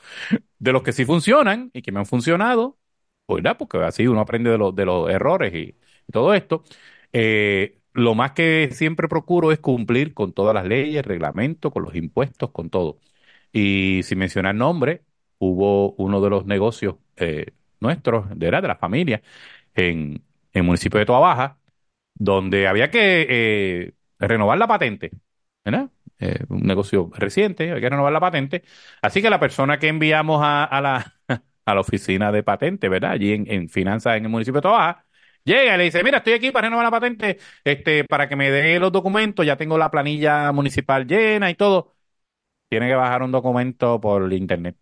[0.58, 2.78] de los que sí funcionan y que me han funcionado,
[3.26, 5.76] pues nada, porque así uno aprende de, los de los errores y,
[6.12, 6.64] todo esto.
[7.12, 11.94] Eh, lo más que siempre procuro es cumplir con todas las leyes, reglamentos, con los
[11.94, 12.98] impuestos, con todo.
[13.54, 15.04] Y sin mencionar nombre,
[15.38, 19.22] hubo uno de los negocios eh, nuestros, de, de la familia,
[19.74, 21.58] en, el municipio de Toa Baja,
[22.14, 25.12] donde había que eh, renovar la patente,
[25.64, 25.90] ¿verdad?
[26.20, 28.64] Eh, un negocio reciente, hay que renovar la patente.
[29.02, 31.14] Así que la persona que enviamos a, la,
[31.66, 33.12] a la oficina de patente, ¿verdad?
[33.12, 35.06] Allí en, en finanzas en el municipio de Tobaja,
[35.44, 38.50] llega y le dice, mira, estoy aquí para renovar la patente, este, para que me
[38.50, 41.93] dé los documentos, ya tengo la planilla municipal llena y todo.
[42.68, 44.76] Tiene que bajar un documento por internet.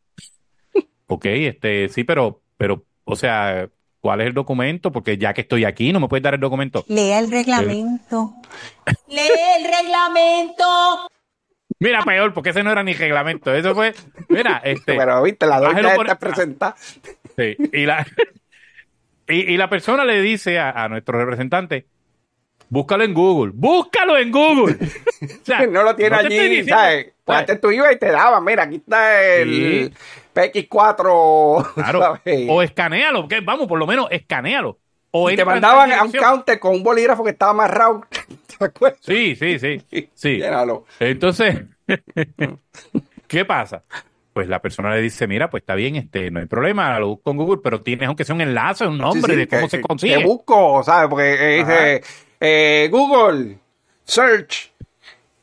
[1.09, 3.69] Ok, este, sí, pero, pero, o sea,
[4.01, 4.91] ¿cuál es el documento?
[4.91, 6.87] Porque ya que estoy aquí, no me puedes dar el documento.
[6.89, 8.33] Lea el reglamento.
[9.09, 9.21] ¡Lee
[9.59, 11.11] el reglamento!
[11.81, 13.53] Mira, peor, porque ese no era ni reglamento.
[13.55, 13.93] Eso fue,
[14.31, 14.95] mira, este.
[14.97, 16.77] Pero viste, la doña por- está presentada.
[17.37, 18.07] Sí, y la,
[19.29, 21.87] y, y la persona le dice a, a nuestro representante,
[22.71, 24.77] búscalo en Google, búscalo en Google.
[24.81, 27.12] O sea, no lo tiene no allí, ¿sabes?
[27.33, 29.95] Pues antes tú ibas y te daban, mira, aquí está el Sí.
[30.35, 32.01] PX4, Claro.
[32.01, 32.47] ¿sabes?
[32.49, 34.79] O escanealo, que vamos, por lo menos escanealo.
[35.11, 38.03] O y te mandaban a un counter con un bolígrafo que estaba amarrado.
[38.59, 38.99] ¿Te acuerdas?
[39.03, 39.83] Sí, sí, sí.
[40.15, 40.37] Sí.
[40.39, 40.87] Llénalo.
[41.01, 41.63] Entonces,
[43.27, 43.83] ¿qué pasa?
[44.33, 47.31] Pues la persona le dice, mira, pues está bien, este, no hay problema, lo busco
[47.33, 49.69] en Google, pero tienes aunque sea un enlace, un nombre Sí, sí, de cómo que-
[49.69, 50.17] se consigue.
[50.19, 51.11] Que busco, ¿sabes?
[51.11, 52.03] Porque eh, dice
[52.41, 53.59] eh, Google,
[54.05, 54.72] search,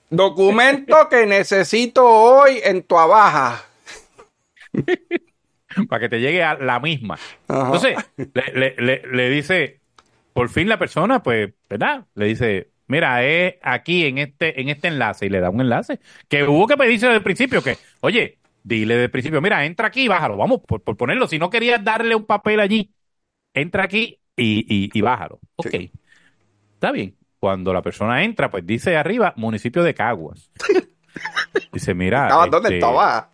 [0.10, 3.66] documento que necesito hoy en tu abaja.
[5.90, 7.18] para que te llegue a la misma.
[7.48, 7.66] Ajá.
[7.66, 7.96] Entonces,
[8.34, 9.82] le, le- le- le dice,
[10.34, 12.06] por fin la persona, pues, ¿verdad?
[12.16, 16.00] Le dice, mira, es aquí en este, en este enlace, y le da un enlace,
[16.28, 19.88] que hubo que pedirse desde el principio, que, oye, dile desde el principio, mira, entra
[19.88, 22.92] aquí y bájalo, vamos, por, por ponerlo, si no querías darle un papel allí,
[23.54, 25.40] entra aquí y, y, y bájalo.
[25.58, 25.76] Ok,
[26.76, 27.16] está bien.
[27.40, 30.52] Cuando la persona entra, pues dice arriba, municipio de Caguas.
[31.74, 32.24] Dice, mira.
[32.24, 32.70] Estaba ¿dónde?
[32.70, 33.30] En este, tu abaja.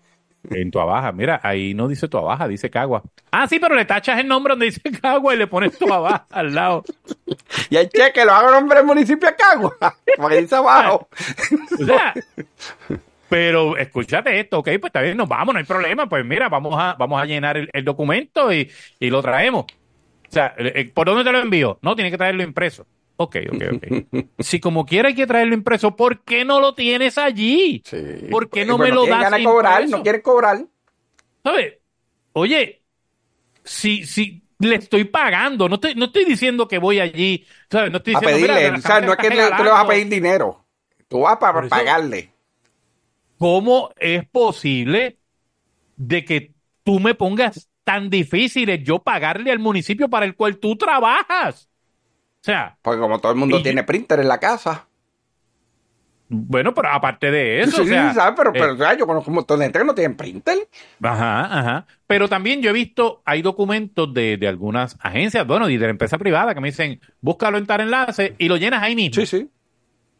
[0.49, 3.03] en tu abaja, mira, ahí no dice tu abaja, dice Cagua.
[3.31, 6.25] Ah, sí, pero le tachas el nombre donde dice Cagua y le pones tu abaja
[6.31, 6.83] al lado.
[7.69, 9.75] Y el cheque lo hago nombre del municipio de Cagua.
[10.17, 11.07] Porque dice abajo.
[11.79, 12.13] O sea,
[13.27, 16.07] pero escúchate esto, ok, pues está bien, nos vamos, no hay problema.
[16.07, 19.65] Pues mira, vamos a, vamos a llenar el, el documento y, y lo traemos.
[19.65, 21.77] O sea, eh, eh, ¿por dónde te lo envío?
[21.81, 22.87] No, tiene que traerlo impreso.
[23.17, 23.83] Ok, ok, ok.
[24.39, 27.81] Si como quiera hay que traerlo impreso, ¿por qué no lo tienes allí?
[28.29, 29.97] ¿Por qué no me lo das cobrar, impreso?
[29.97, 30.65] no quiere cobrar.
[31.43, 31.75] ¿Sabes?
[32.33, 32.83] Oye,
[33.63, 37.91] si, si le estoy pagando, no estoy, no estoy diciendo que voy allí, ¿sabes?
[37.91, 38.71] No estoy A diciendo, mira, pedirle.
[38.71, 40.65] la O sea, no es que le- tú le vas a pedir dinero.
[41.07, 42.33] Tú vas para eso- pagarle.
[43.37, 45.19] ¿Cómo es posible
[45.97, 50.77] de que tú me pongas tan difíciles yo pagarle al municipio para el cual tú
[50.77, 51.69] trabajas?
[52.45, 54.87] O sea, Porque como todo el mundo Y- tiene printer en la casa.
[56.27, 58.33] bueno, pero aparte de eso, sí, o sea, sí, ¿sabes?
[58.35, 60.67] Pero, eh, pero sea, yo conozco un montón de gente que no tienen printer.
[61.01, 61.87] Ajá, ajá.
[62.07, 65.91] Pero también yo he visto, hay documentos de, de algunas agencias, bueno, y de la
[65.91, 69.23] empresa privada que me dicen, búscalo en tal enlace y lo llenas ahí mismo.
[69.23, 69.49] Sí, sí.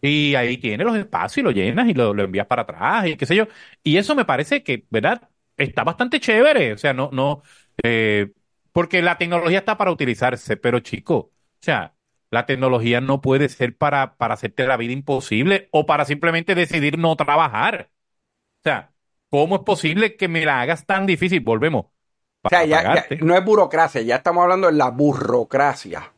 [0.01, 3.17] Y ahí tienes los espacios y lo llenas y lo, lo envías para atrás y
[3.17, 3.47] qué sé yo.
[3.83, 5.29] Y eso me parece que, ¿verdad?
[5.57, 6.73] Está bastante chévere.
[6.73, 7.41] O sea, no, no,
[7.83, 8.31] eh,
[8.71, 11.94] porque la tecnología está para utilizarse, pero chico, o sea,
[12.35, 16.99] la tecnología no puede ser para, para hacerte la vida imposible o para simplemente decidir
[16.99, 17.91] no trabajar.
[18.59, 18.93] O sea,
[19.29, 21.41] ¿cómo es posible que me la hagas tan difícil?
[21.41, 21.87] Volvemos.
[21.87, 26.11] O sea, ya, no es burocracia, ya estamos hablando de la burocracia.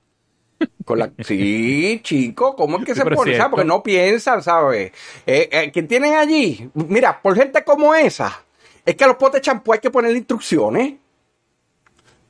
[0.85, 3.35] Con la, sí, chico, ¿cómo es que Sí, se pone?
[3.35, 3.49] Cierto.
[3.49, 4.91] Porque no piensan, ¿sabes?
[5.25, 6.69] Eh, eh, ¿Qué tienen allí?
[6.75, 8.43] Mira, por gente como esa,
[8.85, 10.95] es que a los potes de champú hay que ponerle instrucciones.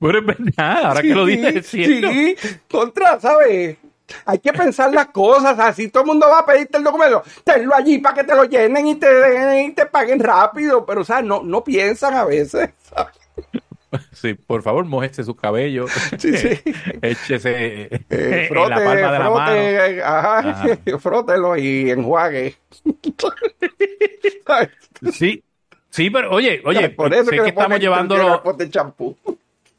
[0.00, 1.66] Pero es verdad, ahora que lo dices.
[1.66, 2.36] Sí,
[2.70, 3.76] contra, ¿sabes?
[4.24, 7.74] Hay que pensar las cosas, así todo el mundo va a pedirte el documento, tenlo
[7.74, 11.04] allí para que te lo llenen y te, den y te paguen rápido, pero, o
[11.04, 13.14] sea, no, no piensan a veces, ¿sabes?
[14.12, 15.86] Sí, por favor, mojese su cabello.
[16.18, 16.48] Sí, sí.
[17.02, 19.34] Échese Eh, en frote, la palma de la mano.
[19.46, 20.68] frote, ajá, Ajá.
[21.00, 22.56] frótelo y enjuague.
[25.12, 25.42] Sí,
[25.90, 28.42] sí, pero oye, oye, Por eso sé que, que, estamos llevándolo,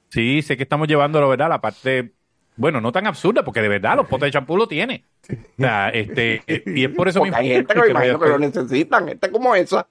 [0.09, 1.49] sí, sé que estamos llevándolo, ¿verdad?
[1.49, 2.13] La parte,
[2.55, 5.05] bueno, no tan absurda, porque de verdad los potes de champú lo tiene.
[5.57, 7.41] O sea, este, eh, y es por eso Porque mismo.
[7.41, 9.87] hay gente que me imagino lo necesitan, gente como esa.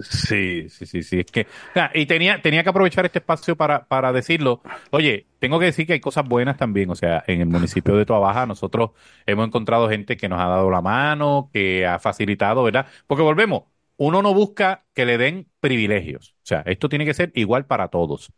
[0.00, 1.20] Sí, sí, sí, sí.
[1.20, 4.62] Es que, o sea, y tenía, tenía que aprovechar este espacio para, para decirlo.
[4.90, 6.88] Oye, tengo que decir que hay cosas buenas también.
[6.90, 8.92] O sea, en el municipio de Tuabaja nosotros
[9.26, 12.86] hemos encontrado gente que nos ha dado la mano, que ha facilitado, ¿verdad?
[13.06, 13.64] Porque volvemos,
[13.98, 16.30] uno no busca que le den privilegios.
[16.38, 18.32] O sea, esto tiene que ser igual para todos.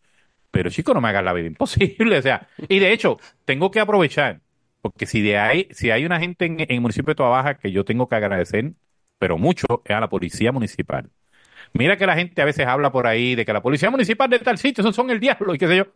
[0.54, 2.16] Pero chico, no me hagas la vida imposible.
[2.16, 4.40] O sea, y de hecho, tengo que aprovechar,
[4.80, 7.84] porque si de ahí, si hay una gente en, el municipio de Tuabaja que yo
[7.84, 8.72] tengo que agradecer,
[9.18, 11.10] pero mucho, es a la policía municipal.
[11.72, 14.38] Mira que la gente a veces habla por ahí de que la policía municipal de
[14.38, 15.86] tal sitio, esos son el diablo y qué sé yo.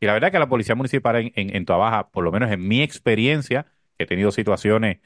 [0.00, 2.82] Y la verdad que la policía municipal en, en, Tuabaja, por lo menos en mi
[2.82, 3.66] experiencia,
[3.98, 4.98] he tenido situaciones,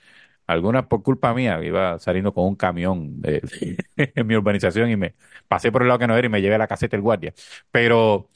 [0.46, 3.20] algunas por culpa mía, iba saliendo con un camión
[3.96, 5.14] en mi urbanización y me
[5.48, 7.34] pasé por el lado que no era y me llevé a la caseta del guardia.
[7.70, 8.30] Pero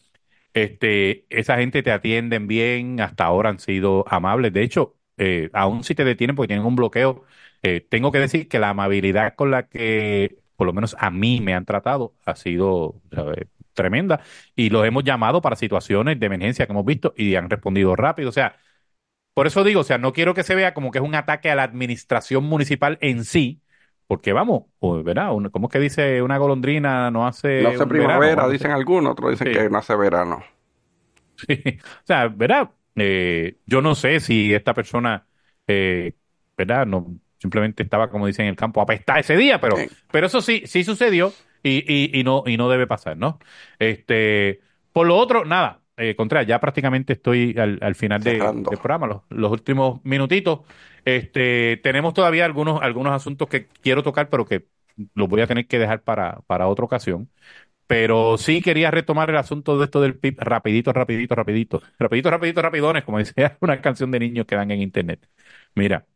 [0.56, 4.52] este, esa gente te atienden bien, hasta ahora han sido amables.
[4.52, 7.24] De hecho, eh, aún si te detienen porque tienen un bloqueo,
[7.62, 11.40] eh, tengo que decir que la amabilidad con la que, por lo menos a mí
[11.40, 13.00] me han tratado, ha sido
[13.74, 14.20] tremenda.
[14.54, 18.28] Y los hemos llamado para situaciones de emergencia que hemos visto y han respondido rápido.
[18.30, 18.56] O sea,
[19.34, 21.50] por eso digo, o sea, no quiero que se vea como que es un ataque
[21.50, 23.62] a la administración municipal en sí,
[24.06, 25.30] porque vamos, pues, ¿verdad?
[25.52, 28.48] ¿Cómo es que dice una golondrina no hace No hace primavera, verano?
[28.50, 29.54] Dicen algunos, otros dicen Sí.
[29.54, 30.44] que no hace verano.
[31.36, 31.78] Sí.
[31.78, 32.70] O sea, ¿verdad?
[32.94, 35.26] Eh, yo no sé si esta persona,
[35.66, 36.14] eh,
[36.56, 36.86] ¿verdad?
[36.86, 39.88] No, simplemente estaba, como dicen en el campo, apestada ese día, pero, Sí.
[40.10, 41.32] pero eso sí, sí sucedió
[41.62, 43.38] y, y, y no, y no debe pasar, ¿no?
[43.78, 44.60] Este,
[44.92, 49.06] por lo otro, nada, eh, Contreras, ya prácticamente estoy al, al final de- del programa,
[49.06, 50.60] los, los últimos minutitos.
[51.04, 54.66] Este, tenemos todavía algunos, algunos asuntos que quiero tocar, pero que
[55.14, 57.30] los voy a tener que dejar para, para otra ocasión.
[57.86, 61.82] Pero sí quería retomar el asunto de esto del PIB rapidito, rapidito, rapidito.
[61.98, 65.28] Rapidito, rapidito, rapidones, como decía una canción de niños que dan en internet.
[65.74, 66.06] Mira,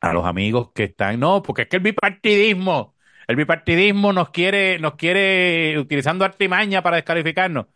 [0.00, 2.94] a los amigos que están, no, porque es que el bipartidismo,
[3.26, 7.66] el bipartidismo nos quiere, nos quiere utilizando artimaña para descalificarnos.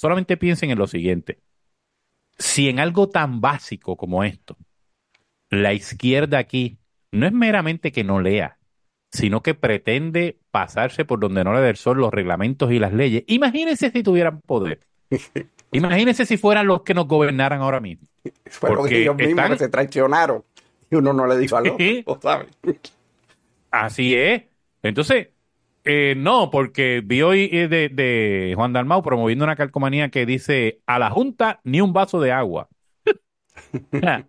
[0.00, 1.40] Solamente piensen en lo siguiente.
[2.38, 4.56] Si en algo tan básico como esto,
[5.50, 6.78] la izquierda aquí
[7.12, 8.56] no es meramente que no lea,
[9.12, 12.94] sino que pretende pasarse por donde no le dé el sol los reglamentos y las
[12.94, 13.24] leyes.
[13.26, 14.80] Imagínense si tuvieran poder.
[15.72, 18.08] Imagínense si fueran los que nos gobernaran ahora mismo.
[18.46, 20.42] Fueron Porque ellos mismos están- que se traicionaron
[20.90, 22.48] y uno no le dijo al otro, ¿sabes?
[23.70, 24.44] Así es.
[24.82, 25.28] Entonces,
[25.84, 30.80] eh, no, porque vi hoy eh, de, de Juan Dalmau promoviendo una calcomanía que dice
[30.86, 32.68] a la Junta ni un vaso de agua.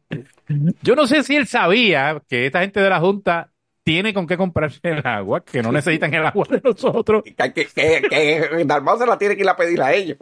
[0.81, 3.51] Yo no sé si él sabía que esta gente de la Junta
[3.83, 7.23] tiene con qué comprarse el agua, que no necesitan el agua de nosotros.
[7.23, 10.17] Que, que, Dalmau se la tiene que ir a pedir a ellos.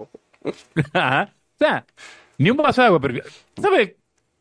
[0.94, 1.34] Ajá.
[1.56, 1.86] O sea,
[2.38, 3.00] ni un vaso de agua.
[3.02, 3.24] Pero,
[3.62, 3.96] ¿sabes?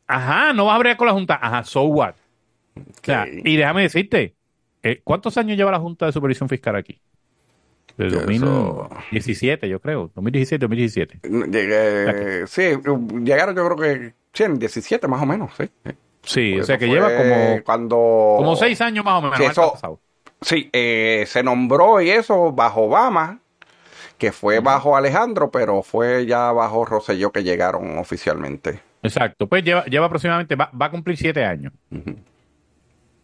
[0.07, 1.37] Ajá, no vas a bregar con la Junta.
[1.41, 2.15] Ajá, so what?
[2.75, 4.35] O sea, y déjame decirte,
[4.83, 6.99] eh, ¿cuántos años lleva la Junta de Supervisión Fiscal aquí?
[7.97, 10.11] De Eso- 2017, yo creo.
[10.15, 11.19] 2017, 2017.
[11.51, 12.61] Llegué, sí,
[13.23, 15.69] llegaron yo creo que sí, en 17 más o menos, sí.
[16.21, 17.95] Sí, o sea que lleva como, Cuando...
[18.37, 19.39] como seis años más o menos.
[19.39, 19.99] Eso-.
[20.41, 23.39] Sí, eh, se nombró y eso bajo Obama,
[24.17, 28.79] que fue bajo Alejandro, pero fue ya bajo Rosselló que llegaron oficialmente.
[29.03, 29.47] Exacto.
[29.47, 31.73] Pues lleva, lleva aproximadamente, va, va a cumplir siete años.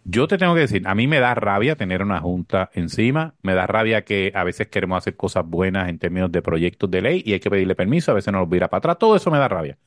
[0.08, 3.56] Yo te tengo que decir, a mí me da rabia tener una junta encima, me
[3.56, 7.24] da rabia que a veces queremos hacer cosas buenas en términos de proyectos de ley
[7.26, 9.48] y hay que pedirle permiso, a veces nos vira para atrás, todo eso me da
[9.48, 9.80] rabia.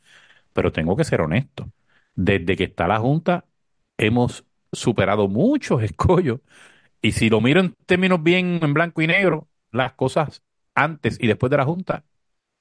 [0.53, 1.71] Pero tengo que ser honesto.
[2.15, 3.47] Desde que está la junta,
[3.99, 6.41] hemos superado muchos escollos
[7.03, 10.43] y si lo miro en términos bien en blanco y negro, las cosas
[10.75, 12.05] antes y después de la junta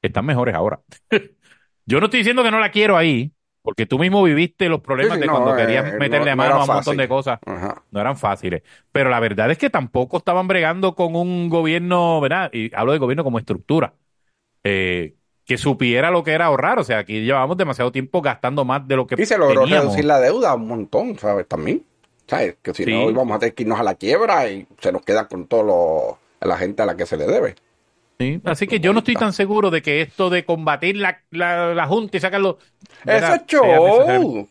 [0.01, 0.81] están mejores ahora.
[1.87, 3.33] Yo no estoy diciendo que no la quiero ahí,
[3.67, 6.37] porque tú mismo viviste los problemas Sí, sí, de cuando eh, querías no- meterle no
[6.37, 7.37] mano a un montón de cosas.
[7.45, 7.83] Ajá.
[7.91, 8.63] No eran fáciles.
[8.93, 12.49] Pero la verdad es que tampoco estaban bregando con un gobierno, ¿verdad?
[12.53, 13.93] Y hablo de gobierno como estructura,
[14.63, 16.79] eh, que supiera lo que era ahorrar.
[16.79, 19.83] O sea, aquí llevábamos demasiado tiempo gastando más de lo que Y se logró teníamos.
[19.87, 21.45] reducir la deuda un montón, ¿sabes?
[21.45, 21.83] También.
[22.25, 22.55] ¿Sabes?
[22.61, 22.91] Que si Sí.
[22.91, 25.63] no íbamos a tener que irnos a la quiebra y se nos queda con todo
[25.63, 27.55] lo, la gente a la que se le debe.
[28.19, 31.73] Sí, Así que yo no estoy tan seguro de que esto de combatir la, la,
[31.75, 32.57] la Junta y sacarlo...
[33.05, 34.47] Eso es show.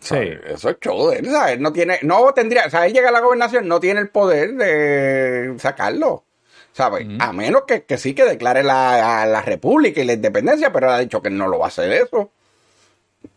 [0.00, 0.16] Sí.
[0.46, 1.10] Eso es show.
[1.10, 1.58] Él, ¿sabes?
[1.58, 4.54] No tiene, no tendría, o sea, él llega a la gobernación, no tiene el poder
[4.54, 6.24] de sacarlo.
[6.72, 7.06] ¿Sabes?
[7.18, 10.88] A menos que, que sí que declare la, a la república y la independencia, pero
[10.88, 12.30] él ha dicho que no lo va a hacer eso.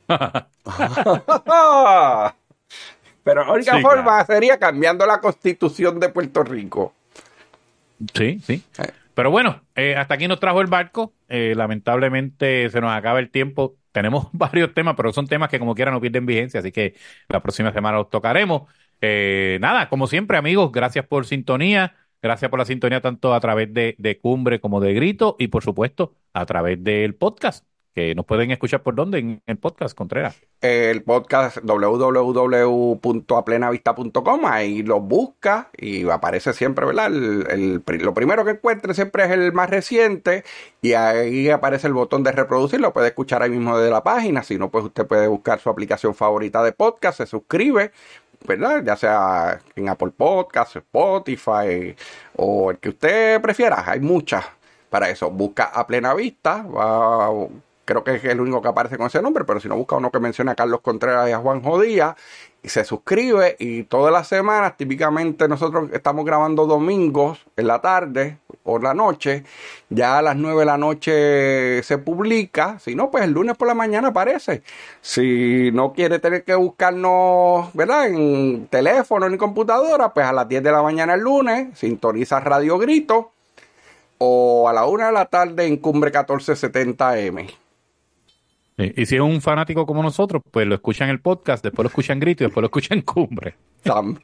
[3.24, 4.26] pero la única Sí, forma claro.
[4.26, 6.94] sería cambiando la constitución de Puerto Rico.
[8.14, 8.64] Sí, sí.
[8.80, 8.92] Eh.
[9.18, 11.16] Pero bueno, eh, hasta aquí nos trajo el barco.
[11.28, 13.76] Eh, lamentablemente se nos acaba el tiempo.
[13.92, 16.94] Tenemos varios temas, pero son temas que como quiera no pierden vigencia, así que
[17.28, 18.70] la próxima semana los tocaremos.
[19.02, 21.96] Eh, nada, como siempre, amigos, gracias por sintonía.
[22.22, 25.64] Gracias por la sintonía tanto a través de, de Cumbre como de Grito y por
[25.64, 27.66] supuesto a través del podcast,
[27.98, 30.40] que nos pueden escuchar por dónde en el podcast, Contreras.
[30.62, 37.08] el podcast www.aplenavista.com, ahí lo busca y aparece siempre, ¿verdad?
[37.08, 40.44] El, lo primero que encuentre siempre es el más reciente
[40.80, 44.44] y ahí aparece el botón de reproducir, lo puede escuchar ahí mismo de la página,
[44.44, 47.92] si no, pues usted puede buscar su aplicación favorita de podcast, se suscribe,
[48.48, 48.84] ¿verdad?
[48.86, 51.96] Ya sea en Apple Podcast, Spotify
[52.36, 54.46] o el que usted prefiera, hay muchas
[54.90, 55.30] para eso.
[55.32, 57.30] Busca a plena vista, va,
[57.88, 60.12] creo que es el único que aparece con ese nombre, pero si no busca uno
[60.12, 62.18] que menciona a Carlos Contreras y a Juan Jodía
[62.62, 68.40] y se suscribe y todas las semanas, típicamente nosotros estamos grabando domingos en la tarde
[68.64, 69.46] por la noche.
[69.90, 72.78] Ya a las 9 de la noche se publica.
[72.80, 74.64] Si no, pues el lunes por la mañana aparece.
[75.00, 78.08] Si no quiere tener que buscarnos, ¿verdad?
[78.08, 82.78] En teléfono ni computadora, pues a las 10 de la mañana el lunes sintoniza Radio
[82.78, 83.32] Grito.
[84.18, 87.67] O a la 1 de la tarde en Cumbre 1470M.
[88.78, 91.84] Sí, Y si es un fanático como nosotros, pues lo escucha en el podcast, después
[91.84, 93.56] lo escucha en grito y después lo escucha en cumbre.
[93.82, 94.22] También.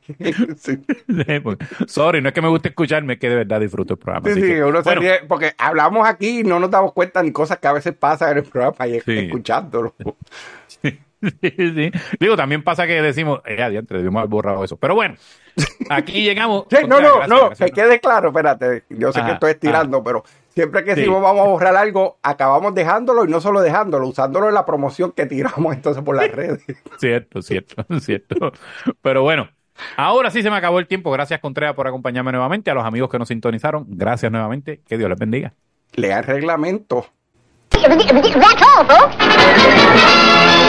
[0.57, 0.79] Sí.
[1.87, 4.29] Sorry, no es que me guste escucharme, es que de verdad disfruto el programa.
[4.29, 7.23] Sí, sí, que, uno se bueno, ríe, porque hablamos aquí y no nos damos cuenta
[7.23, 9.17] ni cosas que a veces pasan en el programa y Sí.
[9.19, 9.95] escuchándolo.
[10.81, 10.99] sí,
[11.41, 11.91] sí.
[12.19, 14.77] Digo, también pasa que decimos, eh, adiante, debimos haber borrado eso.
[14.77, 15.15] Pero bueno,
[15.89, 16.65] aquí llegamos.
[16.69, 20.23] Sí, no, no, no, que quede claro, espérate, yo sé Ajá, que estoy estirando, pero
[20.53, 21.01] siempre que Sí.
[21.01, 25.11] decimos vamos a borrar algo, acabamos dejándolo y no solo dejándolo, usándolo en la promoción
[25.11, 26.63] que tiramos entonces por las redes.
[26.99, 28.51] Cierto, cierto, cierto.
[29.01, 29.49] Pero bueno,
[29.97, 31.11] ahora sí se me acabó el tiempo.
[31.11, 32.71] Gracias, Contreras, por acompañarme nuevamente.
[32.71, 34.81] A los amigos que nos sintonizaron, gracias nuevamente.
[34.87, 35.53] Que Dios les bendiga.
[35.95, 37.05] Lea el reglamento.
[37.71, 40.62] That's all, folks.